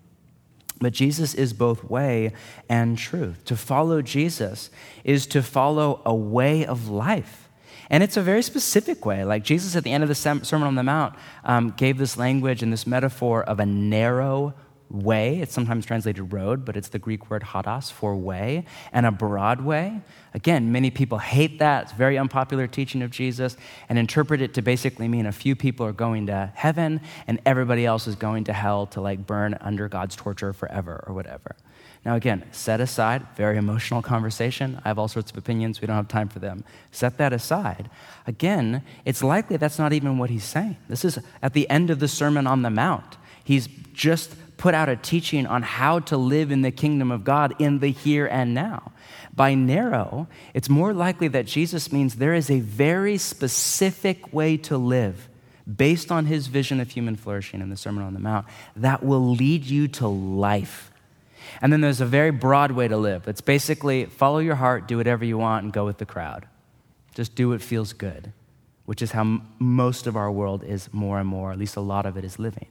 [0.79, 2.33] But Jesus is both way
[2.69, 3.45] and truth.
[3.47, 4.71] To follow Jesus
[5.05, 7.49] is to follow a way of life.
[7.89, 9.25] And it's a very specific way.
[9.25, 11.15] Like Jesus at the end of the Sermon on the Mount
[11.45, 14.55] um, gave this language and this metaphor of a narrow
[14.91, 15.41] way.
[15.41, 19.61] It's sometimes translated road, but it's the Greek word hodos for way, and a broad
[19.61, 20.01] way.
[20.35, 21.85] Again, many people hate that.
[21.85, 23.57] It's very unpopular teaching of Jesus
[23.89, 27.87] and interpret it to basically mean a few people are going to heaven and everybody
[27.87, 31.57] else is going to hell to like burn under God's torture forever or whatever.
[32.05, 34.81] Now, again, set aside, very emotional conversation.
[34.85, 35.81] I have all sorts of opinions.
[35.81, 36.63] We don't have time for them.
[36.93, 37.91] Set that aside.
[38.29, 40.77] Again, it's likely that's not even what he's saying.
[40.89, 43.17] This is at the end of the Sermon on the Mount.
[43.43, 47.55] He's just put out a teaching on how to live in the kingdom of God
[47.59, 48.93] in the here and now.
[49.35, 54.79] By narrow, it's more likely that Jesus means there is a very specific way to
[54.79, 55.29] live
[55.77, 59.35] based on his vision of human flourishing in the Sermon on the Mount that will
[59.35, 60.91] lead you to life.
[61.61, 63.29] And then there's a very broad way to live.
[63.29, 66.47] It's basically follow your heart, do whatever you want, and go with the crowd.
[67.15, 68.33] Just do what feels good,
[68.85, 72.07] which is how most of our world is more and more, at least a lot
[72.07, 72.69] of it is living.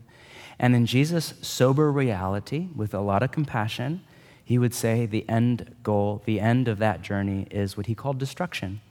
[0.58, 4.02] And in Jesus' sober reality, with a lot of compassion,
[4.44, 8.20] he would say the end goal, the end of that journey is what he called
[8.20, 8.82] destruction.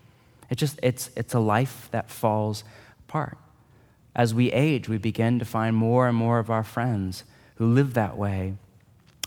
[0.50, 2.64] It just, it's, it's a life that falls
[3.08, 3.38] apart.
[4.14, 7.24] As we age, we begin to find more and more of our friends
[7.56, 8.54] who live that way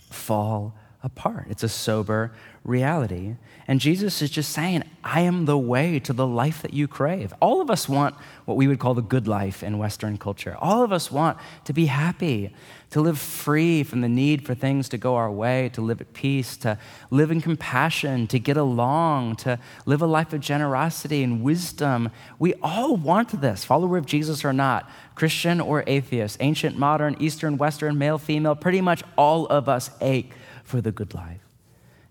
[0.09, 0.73] fall
[1.07, 1.47] apart.
[1.49, 2.33] It's a sober
[2.65, 3.35] reality.
[3.65, 7.33] And Jesus is just saying, I am the way to the life that you crave.
[7.39, 10.57] All of us want what we would call the good life in Western culture.
[10.59, 12.53] All of us want to be happy,
[12.89, 16.13] to live free from the need for things to go our way, to live at
[16.13, 16.77] peace, to
[17.09, 22.11] live in compassion, to get along, to live a life of generosity and wisdom.
[22.37, 27.57] We all want this, follower of Jesus or not, Christian or atheist, ancient, modern, Eastern,
[27.57, 30.33] Western, male, female, pretty much all of us ache
[30.67, 31.41] for the good life.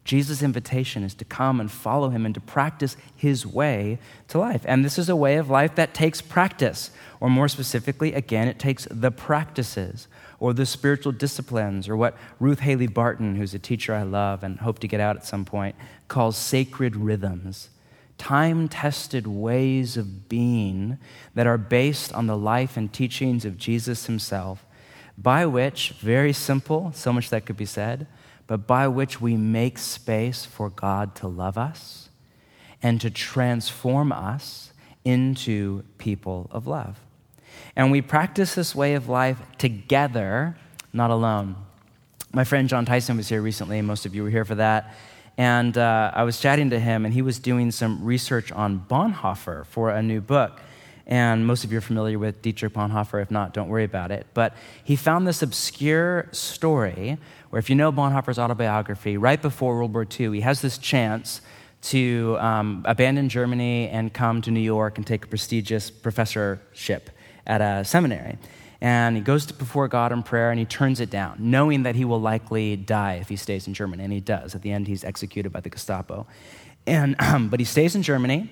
[0.02, 4.62] Jesus' invitation is to come and follow him and to practice his way to life.
[4.64, 6.90] And this is a way of life that takes practice,
[7.20, 10.06] or more specifically, again, it takes the practices
[10.38, 14.60] or the spiritual disciplines, or what Ruth Haley Barton, who's a teacher I love and
[14.60, 15.74] hope to get out at some point,
[16.08, 17.70] calls sacred rhythms.
[18.18, 20.98] Time tested ways of being
[21.34, 24.64] that are based on the life and teachings of Jesus himself,
[25.18, 28.06] by which, very simple, so much that could be said,
[28.46, 32.08] but by which we make space for God to love us
[32.82, 34.72] and to transform us
[35.04, 36.98] into people of love.
[37.74, 40.56] And we practice this way of life together,
[40.92, 41.56] not alone.
[42.32, 44.94] My friend Jon Tyson was here recently, and most of you were here for that.
[45.38, 49.66] And uh, I was chatting to him, and he was doing some research on Bonhoeffer
[49.66, 50.60] for a new book.
[51.06, 53.22] And most of you are familiar with Dietrich Bonhoeffer.
[53.22, 54.26] If not, don't worry about it.
[54.34, 57.18] But he found this obscure story
[57.50, 61.40] where, if you know Bonhoeffer's autobiography, right before World War II, he has this chance
[61.82, 67.10] to um, abandon Germany and come to New York and take a prestigious professorship
[67.46, 68.38] at a seminary.
[68.80, 72.04] And he goes before God in prayer and he turns it down, knowing that he
[72.04, 74.04] will likely die if he stays in Germany.
[74.04, 74.54] And he does.
[74.54, 76.26] At the end, he's executed by the Gestapo.
[76.86, 78.50] And, um, but he stays in Germany.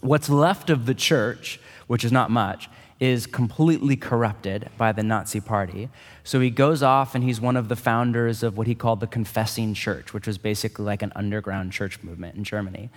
[0.00, 1.60] What's left of the church,
[1.92, 2.70] which is not much,
[3.00, 5.90] is completely corrupted by the Nazi party.
[6.24, 9.08] So he goes off and he's one of the founders of what he called the
[9.08, 12.90] Confessing Church, which was basically like an underground church movement in Germany.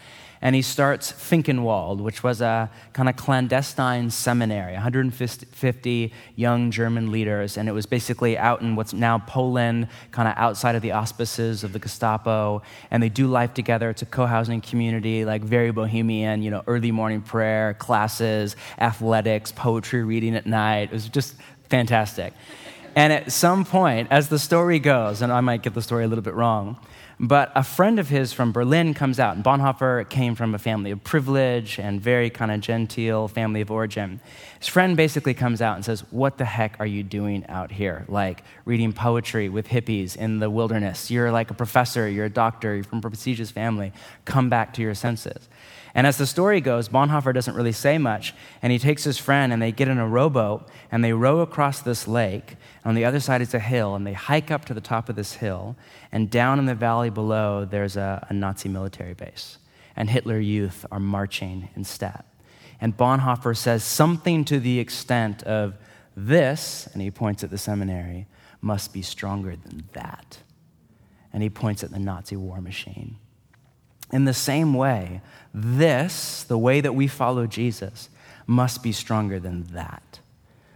[0.43, 7.57] And he starts Finkenwald, which was a kind of clandestine seminary, 150 young German leaders.
[7.57, 11.63] And it was basically out in what's now Poland, kind of outside of the auspices
[11.63, 12.61] of the Gestapo.
[12.91, 13.89] And they do life together.
[13.89, 19.51] It's a co housing community, like very bohemian, you know, early morning prayer, classes, athletics,
[19.51, 20.89] poetry reading at night.
[20.89, 21.33] It was just
[21.69, 22.33] fantastic.
[22.95, 26.07] And at some point, as the story goes, and I might get the story a
[26.07, 26.79] little bit wrong,
[27.19, 30.91] but a friend of his from Berlin comes out, and Bonhoeffer came from a family
[30.91, 34.19] of privilege and very kind of genteel family of origin.
[34.59, 38.05] His friend basically comes out and says, What the heck are you doing out here?
[38.09, 41.09] Like reading poetry with hippies in the wilderness.
[41.09, 43.93] You're like a professor, you're a doctor, you're from a prestigious family.
[44.25, 45.47] Come back to your senses.
[45.95, 49.53] And as the story goes, Bonhoeffer doesn't really say much, and he takes his friend
[49.53, 52.57] and they get in a rowboat and they row across this lake.
[52.83, 55.07] And On the other side is a hill, and they hike up to the top
[55.07, 55.77] of this hill,
[56.11, 59.57] and down in the valley below, there's a, a Nazi military base.
[59.95, 62.25] And Hitler youth are marching in step.
[62.81, 65.75] And Bonhoeffer says something to the extent of,
[66.13, 68.27] This, and he points at the seminary,
[68.59, 70.39] must be stronger than that.
[71.31, 73.17] And he points at the Nazi war machine.
[74.11, 75.21] In the same way,
[75.53, 78.09] this, the way that we follow Jesus,
[78.47, 80.19] must be stronger than that.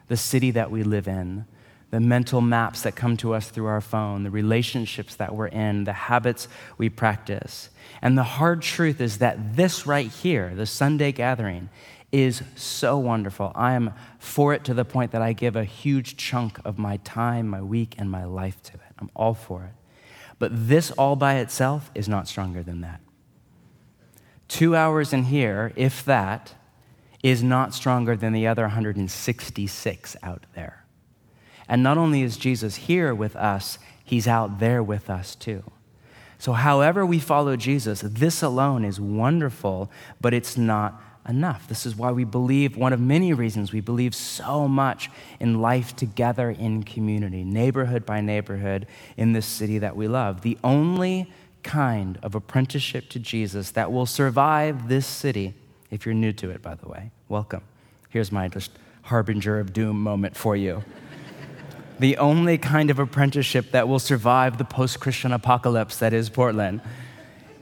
[0.08, 1.46] The city that we live in,
[1.92, 5.84] the mental maps that come to us through our phone, the relationships that we're in,
[5.84, 7.70] the habits we practice.
[8.02, 11.70] And the hard truth is that this right here, the Sunday gathering,
[12.12, 13.52] is so wonderful.
[13.56, 16.98] I am for it to the point that I give a huge chunk of my
[16.98, 18.80] time, my week, and my life to it.
[18.98, 19.74] I'm all for it.
[20.40, 23.02] But this all by itself is not stronger than that.
[24.50, 26.54] Two hours in here, if that,
[27.24, 30.84] is not stronger than the other 166 out there.
[31.68, 35.64] And not only is Jesus here with us, he's out there with us too.
[36.40, 41.68] So, however we follow Jesus, this alone is wonderful, but it's not enough.
[41.68, 45.96] This is why we believe, one of many reasons we believe so much in life
[45.96, 50.42] together in community, neighborhood by neighborhood in this city that we love.
[50.42, 51.32] The only
[51.64, 55.54] kind of apprenticeship to Jesus that will survive this city.
[55.92, 57.62] If you're new to it, by the way, welcome.
[58.10, 58.72] Here's my just
[59.04, 60.84] harbinger of doom moment for you.
[62.00, 66.82] the only kind of apprenticeship that will survive the post Christian apocalypse that is Portland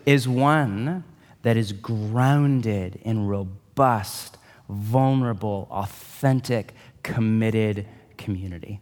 [0.05, 1.03] is one
[1.43, 4.37] that is grounded in robust,
[4.69, 6.73] vulnerable, authentic,
[7.03, 7.87] committed
[8.17, 8.81] community.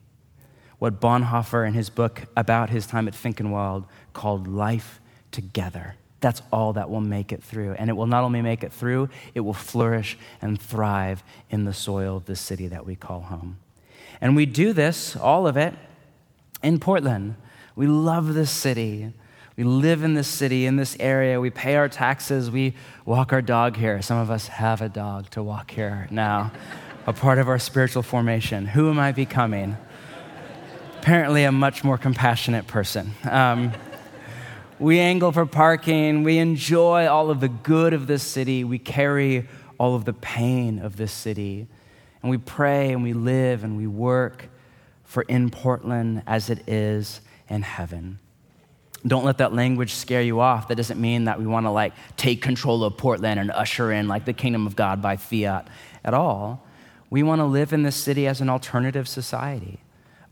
[0.79, 4.99] What Bonhoeffer in his book about his time at Finkenwald called life
[5.35, 5.95] together.
[6.21, 7.73] That's all that will make it through.
[7.73, 11.73] And it will not only make it through, it will flourish and thrive in the
[11.73, 13.57] soil of the city that we call home.
[14.21, 15.73] And we do this, all of it,
[16.63, 17.35] in Portland.
[17.75, 19.13] We love this city.
[19.57, 21.39] We live in this city, in this area.
[21.39, 22.49] We pay our taxes.
[22.49, 22.73] We
[23.05, 24.01] walk our dog here.
[24.01, 26.51] Some of us have a dog to walk here now,
[27.05, 28.65] a part of our spiritual formation.
[28.65, 29.77] Who am I becoming?
[30.99, 33.13] Apparently, a much more compassionate person.
[33.29, 33.73] Um,
[34.79, 36.23] we angle for parking.
[36.23, 38.63] We enjoy all of the good of this city.
[38.63, 39.47] We carry
[39.77, 41.67] all of the pain of this city.
[42.21, 44.49] And we pray and we live and we work
[45.03, 48.19] for in Portland as it is in heaven.
[49.05, 50.67] Don't let that language scare you off.
[50.67, 54.07] That doesn't mean that we want to like take control of Portland and usher in
[54.07, 55.67] like the kingdom of God by fiat
[56.03, 56.65] at all.
[57.11, 59.79] We want to live in this city as an alternative society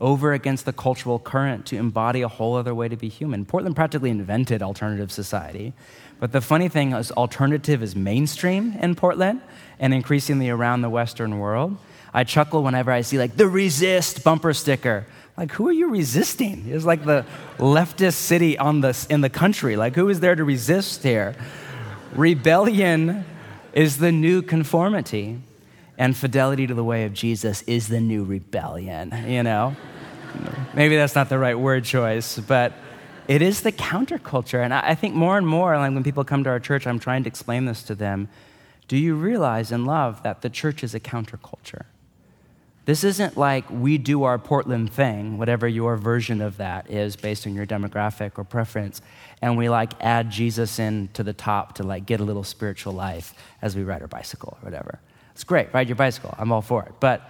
[0.04, 3.46] over against the cultural current to embody a whole other way to be human.
[3.46, 5.72] Portland practically invented alternative society.
[6.20, 9.40] But the funny thing is, alternative is mainstream in Portland
[9.78, 11.78] and increasingly around the Western world.
[12.12, 15.06] I chuckle whenever I see like the resist bumper sticker.
[15.38, 16.66] Like, who are you resisting?
[16.68, 17.24] It's like the
[17.56, 19.74] leftist city on the, in the country.
[19.74, 21.34] Like, who is there to resist here?
[22.14, 23.24] Rebellion
[23.72, 25.40] is the new conformity.
[25.96, 29.76] And fidelity to the way of Jesus is the new rebellion, you know?
[30.74, 32.72] Maybe that's not the right word choice, but
[33.28, 34.62] it is the counterculture.
[34.62, 37.22] And I, think more and more, like when people come to our church, I'm trying
[37.24, 38.28] to explain this to them.
[38.88, 41.84] Do you realize in love that the church is a counterculture?
[42.86, 47.46] This isn't like we do our Portland thing, whatever your version of that is based
[47.46, 49.00] on your demographic or preference,
[49.40, 52.92] and we like add Jesus in to the top to like get a little spiritual
[52.92, 55.00] life as we ride our bicycle or whatever.
[55.32, 56.34] It's great, ride your bicycle.
[56.38, 56.92] I'm all for it.
[57.00, 57.22] But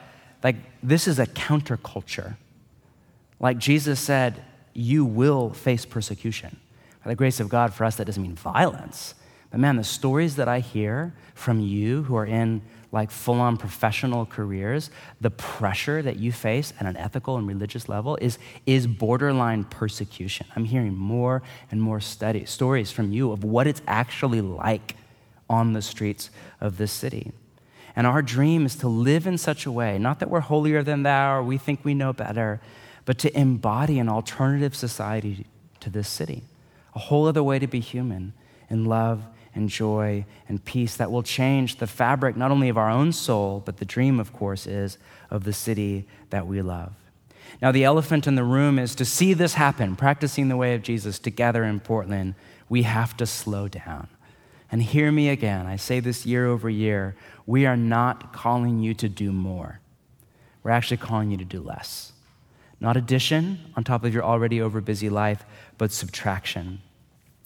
[0.43, 2.35] like this is a counterculture.
[3.45, 4.43] Like Jesus said,
[4.73, 6.57] you will face persecution.
[7.05, 9.15] By the grace of God for us, that doesn't mean violence.
[9.51, 13.59] But man, the stories that I hear from you who are in like full on
[13.59, 14.91] professional careers,
[15.21, 20.47] the pressure that you face at an ethical and religious level is, is borderline persecution.
[20.57, 24.97] I'm hearing more and more study, stories from you of what it's actually like
[25.51, 26.31] on the streets
[26.63, 27.31] of this city.
[27.95, 31.03] And our dream is to live in such a way, not that we're holier than
[31.03, 32.63] thou or we think we know better,
[33.05, 35.47] but to embody an alternative society
[35.81, 36.43] to this city,
[36.95, 38.33] a whole other way to be human
[38.71, 39.25] in love
[39.55, 43.63] and joy and peace that will change the fabric not only of our own soul,
[43.65, 44.99] but the dream, of course, is
[45.31, 46.93] of the city that we love.
[47.63, 50.83] Now, the elephant in the room is to see this happen, practicing the way of
[50.83, 52.35] Jesus together in Portland,
[52.69, 54.09] we have to slow down.
[54.73, 57.15] And hear me again, I say this year over year
[57.47, 59.81] we are not calling you to do more.
[60.63, 62.13] We're actually calling you to do less.
[62.85, 65.43] Not addition on top of your already over busy life,
[65.79, 66.83] but subtraction.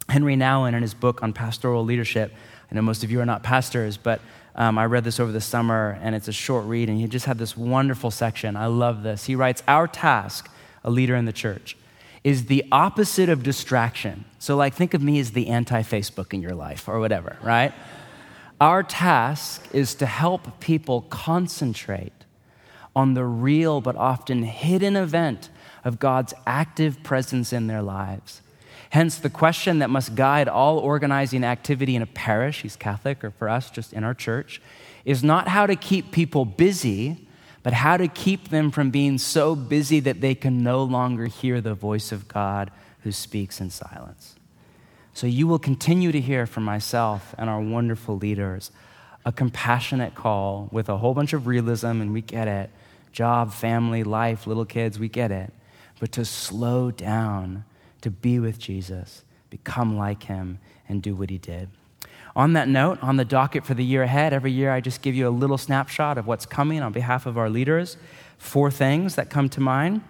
[0.08, 2.34] Henri Nouwen, in his book on pastoral leadership,
[2.68, 4.20] I know most of you are not pastors, but
[4.56, 7.24] um, I read this over the summer and it's a short read, and he just
[7.24, 8.56] had this wonderful section.
[8.56, 9.26] I love this.
[9.26, 10.50] He writes Our task,
[10.82, 11.76] a leader in the church,
[12.24, 14.24] is the opposite of distraction.
[14.40, 17.72] So, like, think of me as the anti Facebook in your life or whatever, right?
[18.60, 22.12] Our task is to help people concentrate
[22.98, 25.50] on the real but often hidden event
[25.84, 28.42] of God's active presence in their lives.
[28.90, 33.30] Hence, the question that must guide all organizing activity in a parish, he's Catholic, or
[33.30, 34.60] for us, just in our church,
[35.04, 37.24] is not how to keep people busy,
[37.62, 41.60] but how to keep them from being so busy that they can no longer hear
[41.60, 42.72] the voice of God
[43.04, 44.34] who speaks in silence.
[45.14, 48.72] So, you will continue to hear from myself and our wonderful leaders
[49.24, 52.70] a compassionate call with a whole bunch of realism, and we get it
[53.12, 55.52] job, family, life, little kids, we get it.
[56.00, 57.64] But to slow down
[58.00, 61.68] to be with Jesus, become like him, and do what he did.
[62.36, 65.14] On that note, on the docket for the year ahead, every year I just give
[65.14, 67.96] you a little snapshot of what's coming on behalf of our leaders.
[68.38, 70.02] Four things that come to mind.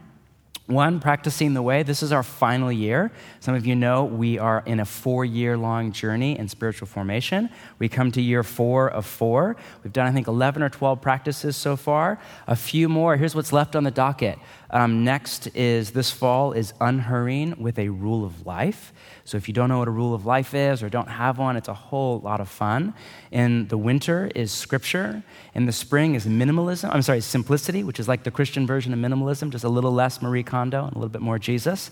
[0.69, 1.83] One, practicing the way.
[1.83, 3.11] This is our final year.
[3.41, 7.49] Some of you know we are in a four year long journey in spiritual formation.
[7.79, 9.57] We come to year four of four.
[9.83, 12.21] We've done, I think, 11 or 12 practices so far.
[12.47, 13.17] A few more.
[13.17, 14.39] Here's what's left on the docket.
[14.71, 18.93] Um, next is this fall is unhurrying with a rule of life.
[19.25, 21.57] So if you don't know what a rule of life is or don't have one,
[21.57, 22.95] it's a whole lot of fun.
[23.31, 25.23] In the winter is scripture.
[25.55, 26.91] In the spring is minimalism.
[26.93, 30.21] I'm sorry, simplicity, which is like the Christian version of minimalism, just a little less
[30.21, 31.91] Marie Kondo and a little bit more Jesus.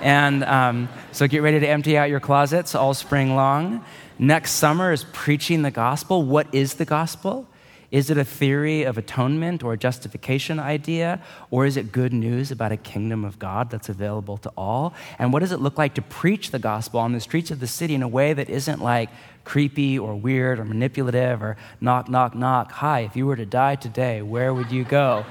[0.00, 3.84] and um, so get ready to empty out your closets all spring long.
[4.18, 6.22] Next summer is preaching the gospel.
[6.22, 7.48] What is the gospel?
[7.92, 11.20] Is it a theory of atonement or a justification idea?
[11.50, 14.94] Or is it good news about a kingdom of God that's available to all?
[15.18, 17.66] And what does it look like to preach the gospel on the streets of the
[17.66, 19.10] city in a way that isn't like
[19.44, 22.72] creepy or weird or manipulative or knock, knock, knock?
[22.72, 25.26] Hi, if you were to die today, where would you go?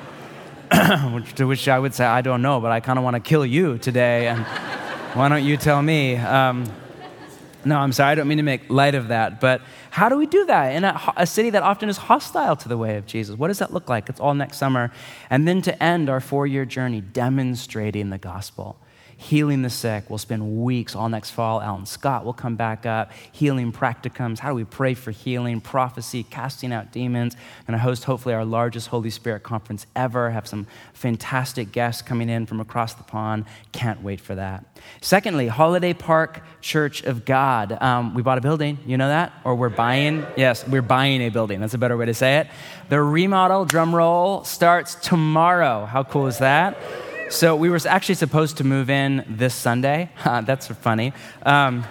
[1.36, 3.45] to which I would say, I don't know, but I kind of want to kill
[3.45, 4.28] you today.
[4.28, 4.45] And
[5.16, 6.16] why don't you tell me?
[6.16, 6.72] Um,
[7.66, 10.26] no, I'm sorry, I don't mean to make light of that, but how do we
[10.26, 13.38] do that in a, a, city that often is hostile to the way of Jesus?
[13.38, 14.09] What does that look like?
[14.09, 14.91] It's all next summer.
[15.30, 18.78] And then to end our four year journey demonstrating the gospel
[19.22, 20.09] healing the sick.
[20.09, 21.61] We'll spend weeks all next fall.
[21.61, 24.39] Alan Scott will come back up, healing practicums.
[24.39, 27.36] How do we pray for healing, prophecy, casting out demons?
[27.67, 30.32] Going to host, hopefully, our largest Holy Spirit conference ever.
[30.32, 33.45] Have some fantastic guests coming in from across the pond.
[33.72, 34.65] Can't wait for that.
[35.01, 37.80] Secondly, Holiday Park Church of God.
[37.80, 38.80] Um, we bought a building.
[38.88, 39.34] You know that?
[39.43, 40.26] Or we're buying?
[40.36, 41.59] Yes, we're buying a building.
[41.59, 42.47] That's a better way to say it.
[42.89, 45.86] The remodel, drum roll, starts tomorrow.
[45.86, 46.76] How cool is that?
[47.32, 50.09] So we were actually supposed to move in this Sunday.
[50.25, 51.13] That's funny.
[51.43, 51.86] Um,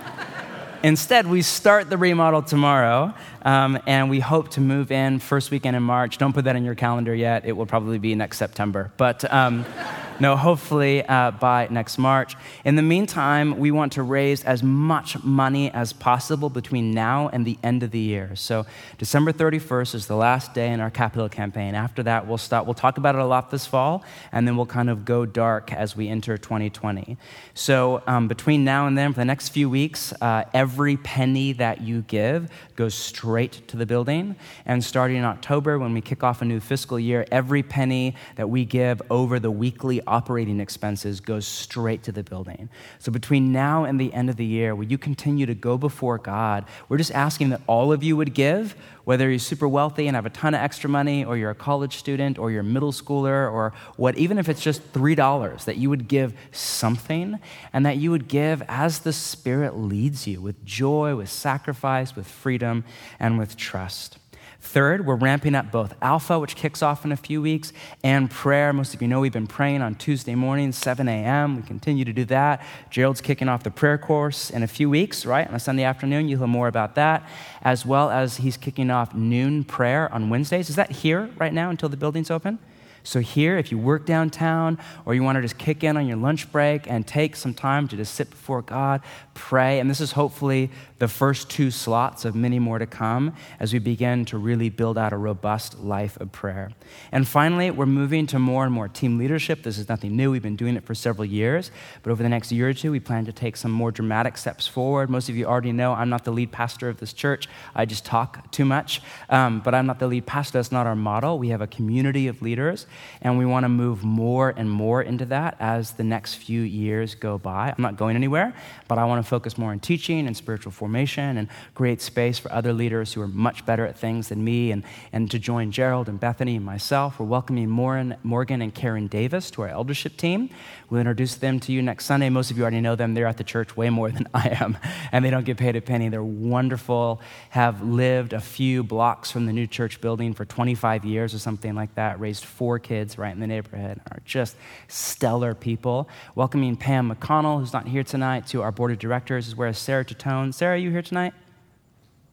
[0.83, 3.15] instead, we start the remodel tomorrow.
[3.43, 6.19] Um, and we hope to move in first weekend in March.
[6.19, 7.47] Don't put that in your calendar yet.
[7.47, 8.93] It will probably be next September.
[8.97, 9.65] But um,
[10.21, 12.37] no, hopefully uh, by next March.
[12.65, 17.47] In the meantime, we want to raise as much money as possible between now and
[17.47, 18.37] the end of the year.
[18.37, 18.67] So
[18.99, 21.75] December 31st is the last day in our capital campaign.
[21.75, 22.67] After that, we'll start.
[22.67, 25.73] We'll talk about it a lot this fall, and then we'll kind of go dark
[25.73, 27.17] as we enter 2020.
[27.55, 31.81] So um, between now and then, for the next few weeks, uh, every penny that
[31.81, 33.30] you give goes straight
[33.69, 34.37] to the building.
[34.67, 38.51] And starting in October, when we kick off a new fiscal year, every penny that
[38.51, 42.69] we give over the weekly operating expenses goes straight to the building.
[42.99, 46.19] So between now and the end of the year, will you continue to go before
[46.19, 46.65] God?
[46.89, 48.75] We're just asking that all of you would give,
[49.11, 51.97] whether you're super wealthy and have a ton of extra money, or you're a college
[51.97, 55.91] student, or you're a middle schooler, or what, even if it's just $3, that you
[55.91, 57.41] would give something,
[57.73, 62.29] and that you would give as the Spirit leads you with joy, with sacrifice, with
[62.29, 62.85] freedom,
[63.19, 64.17] and with trust.
[64.63, 67.73] Third, we're ramping up both Alpha, which kicks off in a few weeks,
[68.05, 68.73] and prayer.
[68.73, 71.57] Most of you know we've been praying on Tuesday mornings, 7 a.m.
[71.57, 72.63] We continue to do that.
[72.91, 75.49] Gerald's kicking off the prayer course in a few weeks, right?
[75.49, 76.29] On a Sunday afternoon.
[76.29, 77.27] You'll hear more about that,
[77.63, 80.69] as well as he's kicking off noon prayer on Wednesdays.
[80.69, 82.59] Is that here right now until the building's open?
[83.03, 86.17] So, here, if you work downtown or you want to just kick in on your
[86.17, 89.03] lunch break and take some time to just sit before God,
[89.35, 93.73] pray, and this is hopefully the first two slots of many more to come as
[93.73, 96.71] we begin to really build out a robust life of prayer.
[97.11, 99.63] And finally, we're moving to more and more team leadership.
[99.63, 101.71] This is nothing new, we've been doing it for several years,
[102.03, 104.67] but over the next year or two, we plan to take some more dramatic steps
[104.67, 105.09] forward.
[105.09, 108.05] Most of you already know I'm not the lead pastor of this church, I just
[108.05, 110.59] talk too much, um, but I'm not the lead pastor.
[110.59, 111.39] That's not our model.
[111.39, 112.87] We have a community of leaders
[113.23, 117.15] and we want to move more and more into that as the next few years
[117.15, 117.69] go by.
[117.77, 118.55] I'm not going anywhere,
[118.89, 122.53] but I want to focus more on teaching and spiritual formation and create space for
[122.53, 126.09] other leaders who are much better at things than me and, and to join Gerald
[126.09, 127.19] and Bethany and myself.
[127.19, 130.51] We're welcoming Morgan and Karen Davis to our eldership team.
[130.91, 132.29] We'll introduce them to you next Sunday.
[132.31, 133.15] Most of you already know them.
[133.15, 134.77] They're at the church way more than I am,
[135.13, 136.09] and they don't get paid a penny.
[136.09, 137.21] They're wonderful,
[137.51, 141.77] have lived a few blocks from the new church building for 25 years or something
[141.77, 144.57] like that, raised four kids right in the neighborhood, are just
[144.89, 146.09] stellar people.
[146.35, 149.79] Welcoming Pam McConnell, who's not here tonight, to our board of directors, as well as
[149.79, 150.53] Sarah Tatone.
[150.53, 151.35] Sarah, are you here tonight?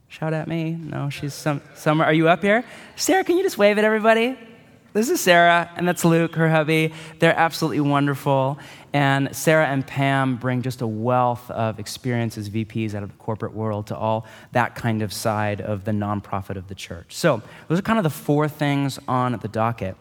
[0.08, 0.72] Shout at me.
[0.72, 2.08] No, she's some, somewhere.
[2.08, 2.64] Are you up here?
[2.95, 4.38] Sarah, can you just wave at everybody?
[4.93, 6.91] This is Sarah, and that's Luke, her hubby.
[7.20, 8.58] They're absolutely wonderful.
[8.93, 13.18] And Sarah and Pam bring just a wealth of experience as VPs out of the
[13.18, 17.16] corporate world to all that kind of side of the nonprofit of the church.
[17.16, 19.98] So, those are kind of the four things on the docket.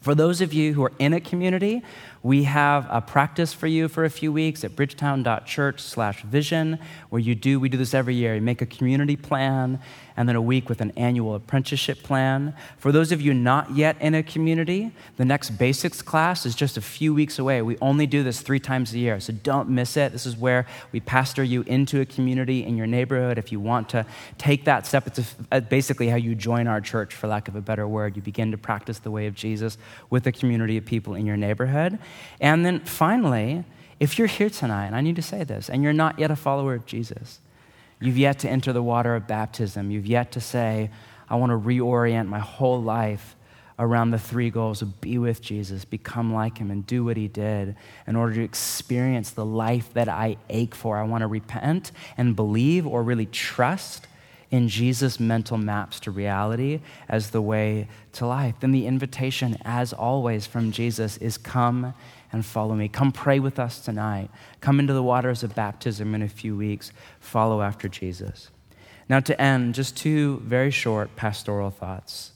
[0.00, 1.82] For those of you who are in a community,
[2.22, 7.20] we have a practice for you for a few weeks at bridgetown.church slash vision, where
[7.20, 8.34] you do, we do this every year.
[8.34, 9.80] You make a community plan
[10.18, 12.54] and then a week with an annual apprenticeship plan.
[12.76, 16.76] For those of you not yet in a community, the next basics class is just
[16.76, 17.62] a few weeks away.
[17.62, 20.12] We only do this three times a year, so don't miss it.
[20.12, 23.38] This is where we pastor you into a community in your neighborhood.
[23.38, 24.04] If you want to
[24.36, 27.62] take that step, it's uh, basically how you join our church, for lack of a
[27.62, 28.14] better word.
[28.14, 29.78] You begin to practice the way of Jesus
[30.10, 31.98] with a community of people in your neighborhood.
[32.40, 33.64] And then finally,
[33.98, 36.36] if you're here tonight, and I need to say this, and you're not yet a
[36.36, 37.40] follower of Jesus,
[38.00, 40.90] you've yet to enter the water of baptism, you've yet to say,
[41.28, 43.36] I want to reorient my whole life
[43.78, 47.28] around the three goals of be with Jesus, become like him, and do what he
[47.28, 50.98] did in order to experience the life that I ache for.
[50.98, 54.06] I want to repent and believe or really trust
[54.50, 58.56] in Jesus' mental maps to reality as the way to life.
[58.60, 61.94] Then the invitation, as always, from Jesus is come
[62.32, 62.88] and follow me.
[62.88, 64.30] Come pray with us tonight.
[64.60, 66.92] Come into the waters of baptism in a few weeks.
[67.20, 68.50] Follow after Jesus.
[69.08, 72.32] Now, to end, just two very short pastoral thoughts.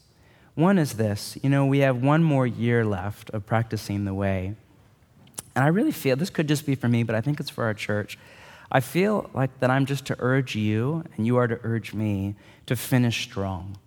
[0.55, 4.55] One is this you know, we have one more year left of practicing the way.
[5.55, 7.63] And I really feel this could just be for me, but I think it's for
[7.63, 8.17] our church.
[8.71, 12.35] I feel like that I'm just to urge you, and you are to urge me,
[12.65, 13.77] to finish strong.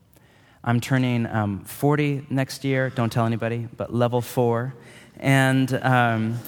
[0.63, 4.75] I'm turning um, 40 next year, don't tell anybody, but level four.
[5.19, 6.39] And um,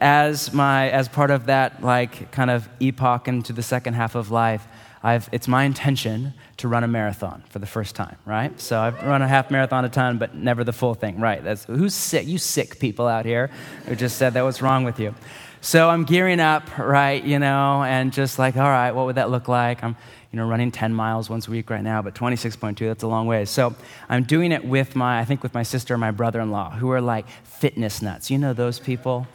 [0.00, 4.30] as, my, as part of that, like, kind of epoch into the second half of
[4.30, 4.66] life,
[5.02, 8.58] I've, it's my intention to run a marathon for the first time, right?
[8.58, 11.44] So I've run a half marathon a ton, but never the full thing, right?
[11.44, 12.26] That's, who's sick?
[12.26, 13.50] You sick people out here
[13.86, 14.42] who just said that.
[14.42, 15.14] What's wrong with you?
[15.60, 19.30] So I'm gearing up, right, you know, and just like, all right, what would that
[19.30, 19.82] look like?
[19.82, 19.96] I'm,
[20.30, 23.26] you know, running 10 miles once a week right now, but 26.2, that's a long
[23.26, 23.44] way.
[23.46, 23.74] So
[24.08, 27.00] I'm doing it with my, I think with my sister and my brother-in-law, who are
[27.00, 28.30] like fitness nuts.
[28.30, 29.26] You know those people?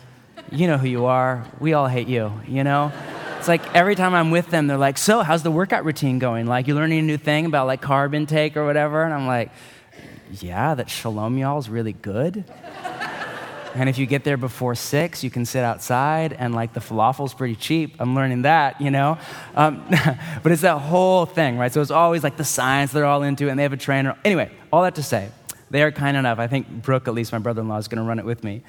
[0.52, 1.46] You know who you are.
[1.60, 2.92] We all hate you, you know?
[3.42, 6.46] it's like every time I'm with them, they're like, So, how's the workout routine going?
[6.46, 9.04] Like, you learning a new thing about like carb intake or whatever?
[9.04, 9.52] And I'm like,
[10.40, 12.46] Yeah, that Shalom Y'all is really good.
[13.76, 17.34] And if you get there before six, you can sit outside, and like the falafel's
[17.34, 17.96] pretty cheap.
[18.00, 19.18] I'm learning that, you know?
[19.56, 19.86] Um,
[20.44, 21.72] but it's that whole thing, right?
[21.72, 24.18] So it's always like the science they're all into, and they have a trainer.
[24.26, 25.30] Anyway, all that to say,
[25.70, 26.40] they are kind enough.
[26.40, 28.44] I think Brooke, at least my brother in law, is going to run it with
[28.44, 28.64] me.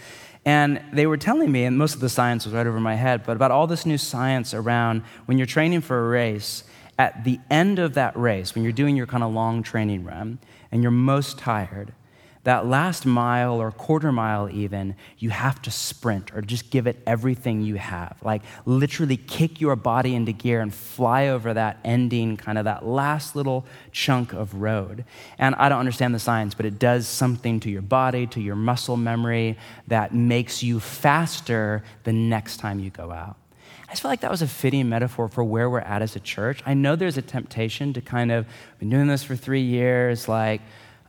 [0.44, 3.22] And they were telling me, and most of the science was right over my head,
[3.24, 6.64] but about all this new science around when you're training for a race,
[6.98, 10.38] at the end of that race, when you're doing your kind of long training run,
[10.70, 11.92] and you're most tired,
[12.45, 17.01] that last mile or quarter mile, even, you have to sprint or just give it
[17.07, 18.16] everything you have.
[18.22, 22.84] Like literally kick your body into gear and fly over that ending, kind of that
[22.84, 25.05] last little chunk of road.
[25.38, 28.57] And I don't understand the science, but it does something to your body, to your
[28.57, 33.36] muscle memory that makes you faster the next time you go out.
[33.86, 36.20] I just felt like that was a fitting metaphor for where we're at as a
[36.20, 36.62] church.
[36.64, 38.47] I know there's a temptation to kind of
[38.78, 40.62] been doing this for three years, like,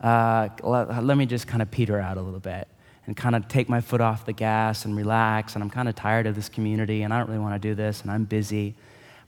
[0.04, 2.68] uh, let, let me just kind of peter out a little bit
[3.06, 5.54] and kind of take my foot off the gas and relax.
[5.54, 7.74] And I'm kind of tired of this community and I don't really want to do
[7.74, 8.74] this and I'm busy.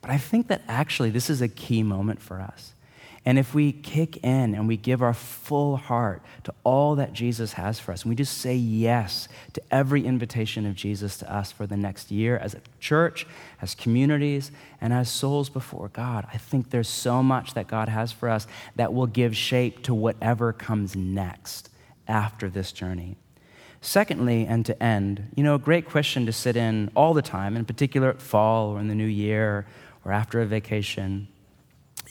[0.02, 2.74] But I think that actually this is a key moment for us.
[3.26, 7.54] And if we kick in and we give our full heart to all that Jesus
[7.54, 11.50] has for us, and we just say yes to every invitation of Jesus to us
[11.50, 13.26] for the next year as a church,
[13.60, 18.12] as communities, and as souls before God, I think there's so much that God has
[18.12, 18.46] for us
[18.76, 21.68] that will give shape to whatever comes next
[22.06, 23.16] after this journey.
[23.80, 27.56] Secondly, and to end, you know, a great question to sit in all the time,
[27.56, 29.66] in particular at fall or in the new year
[30.04, 31.26] or after a vacation,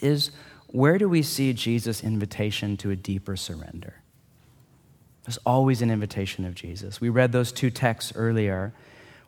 [0.01, 0.31] is
[0.67, 4.01] where do we see Jesus' invitation to a deeper surrender?
[5.25, 7.01] There's always an invitation of Jesus.
[7.01, 8.73] We read those two texts earlier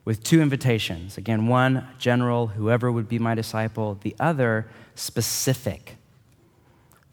[0.05, 1.17] with two invitations.
[1.17, 5.97] Again, one general, whoever would be my disciple, the other specific.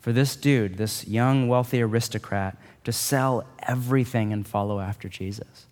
[0.00, 5.66] For this dude, this young, wealthy aristocrat, to sell everything and follow after Jesus.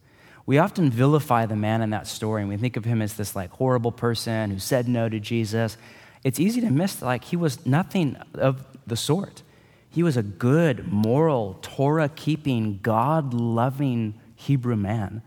[0.47, 3.37] We often vilify the man in that story and we think of him as this
[3.37, 5.77] like horrible person who said no to Jesus
[6.25, 9.43] it's easy to miss like he was nothing of the sort.
[9.91, 15.23] He was a good, moral, Torah keeping, God loving Hebrew man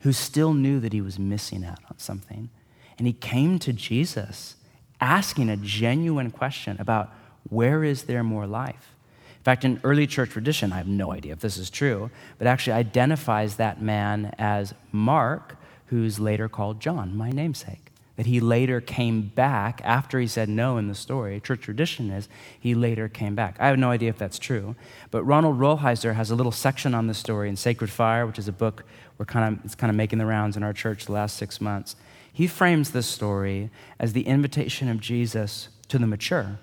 [0.00, 2.50] who still knew that he was missing out on something.
[2.98, 4.56] And he came to Jesus
[5.00, 7.12] asking a genuine question about
[7.48, 8.94] where is there more life?
[9.38, 12.46] In fact, in early church tradition, I have no idea if this is true, but
[12.46, 17.81] actually identifies that man as Mark, who's later called John, my namesake
[18.16, 21.40] that he later came back after he said no in the story.
[21.40, 23.56] Church tradition is he later came back.
[23.58, 24.76] I have no idea if that's true,
[25.10, 28.48] but Ronald Rolheiser has a little section on the story in Sacred Fire, which is
[28.48, 28.84] a book
[29.18, 31.60] we're kind of, it's kind of making the rounds in our church the last six
[31.60, 31.96] months.
[32.32, 36.58] He frames this story as the invitation of Jesus to the mature,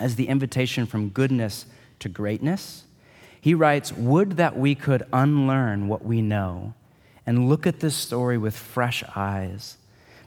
[0.00, 1.66] as the invitation from goodness
[2.00, 2.84] to greatness.
[3.40, 6.74] He writes, Would that we could unlearn what we know
[7.26, 9.76] and look at this story with fresh eyes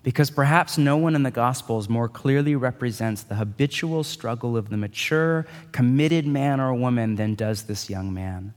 [0.07, 4.77] because perhaps no one in the Gospels more clearly represents the habitual struggle of the
[4.77, 8.53] mature, committed man or woman than does this young man.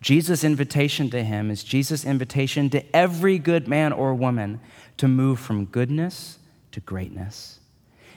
[0.00, 4.60] Jesus' invitation to him is Jesus' invitation to every good man or woman
[4.96, 6.40] to move from goodness
[6.72, 7.60] to greatness.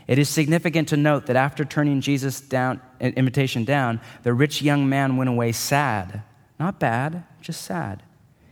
[0.07, 4.89] It is significant to note that after turning Jesus' down, invitation down, the rich young
[4.89, 6.23] man went away sad.
[6.59, 8.01] Not bad, just sad.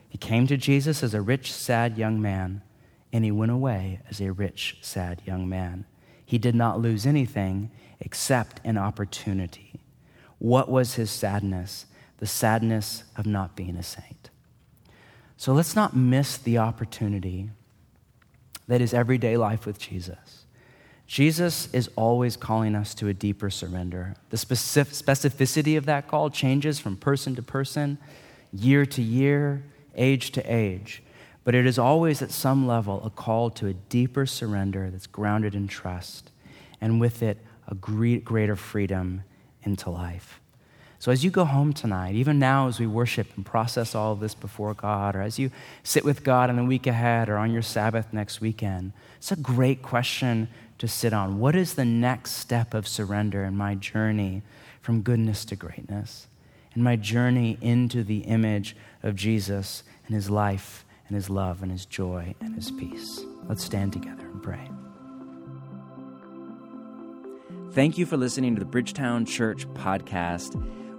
[0.08, 2.62] He came to Jesus as a rich, sad young man
[3.16, 5.86] and he went away as a rich, sad young man.
[6.26, 9.80] He did not lose anything except an opportunity.
[10.38, 11.86] What was his sadness?
[12.18, 14.32] The sadness of not being a saint.
[15.38, 17.52] So let's not miss the opportunity
[18.68, 20.44] that is everyday life with Jesus.
[21.08, 24.16] Jesus is always calling us to a deeper surrender.
[24.30, 27.98] The specificity of that call changes from person to person,
[28.52, 29.64] year to year,
[29.96, 31.02] age to age.
[31.46, 35.56] But it is always at some level a call to a deeper surrender that's grounded
[35.56, 36.32] in trust,
[36.82, 37.38] and with it,
[37.68, 39.24] a greater freedom
[39.64, 40.42] into life.
[40.98, 44.20] So, as you go home tonight, even now as we worship and process all of
[44.20, 45.52] this before God, or as you
[45.84, 49.36] sit with God in the week ahead or on your Sabbath next weekend, it's a
[49.36, 50.48] great question
[50.80, 51.40] to sit on.
[51.40, 54.42] What is the next step of surrender in my journey
[54.82, 56.26] from goodness to greatness?
[56.76, 61.72] In my journey into the image of Jesus and his life and His love and
[61.72, 63.22] His joy and His peace.
[63.48, 64.70] Let's stand together and pray.
[67.72, 70.56] Thank you for listening to the Bridgetown Church podcast.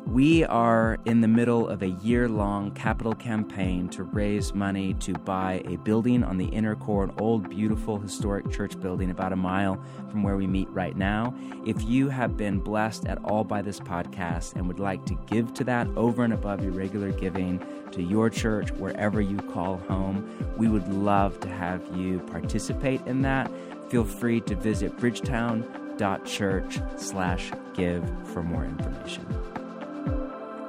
[0.06, 5.14] We are in the middle of a year long capital campaign to raise money to
[5.14, 9.36] buy a building on the inner core, an old, beautiful, historic church building about a
[9.36, 11.34] mile from where we meet right now.
[11.66, 15.52] If you have been blessed at all by this podcast and would like to give
[15.54, 20.54] to that over and above your regular giving to your church, wherever you call home,
[20.56, 23.50] we would love to have you participate in that.
[23.90, 29.55] Feel free to visit bridgetown.church slash give for more information.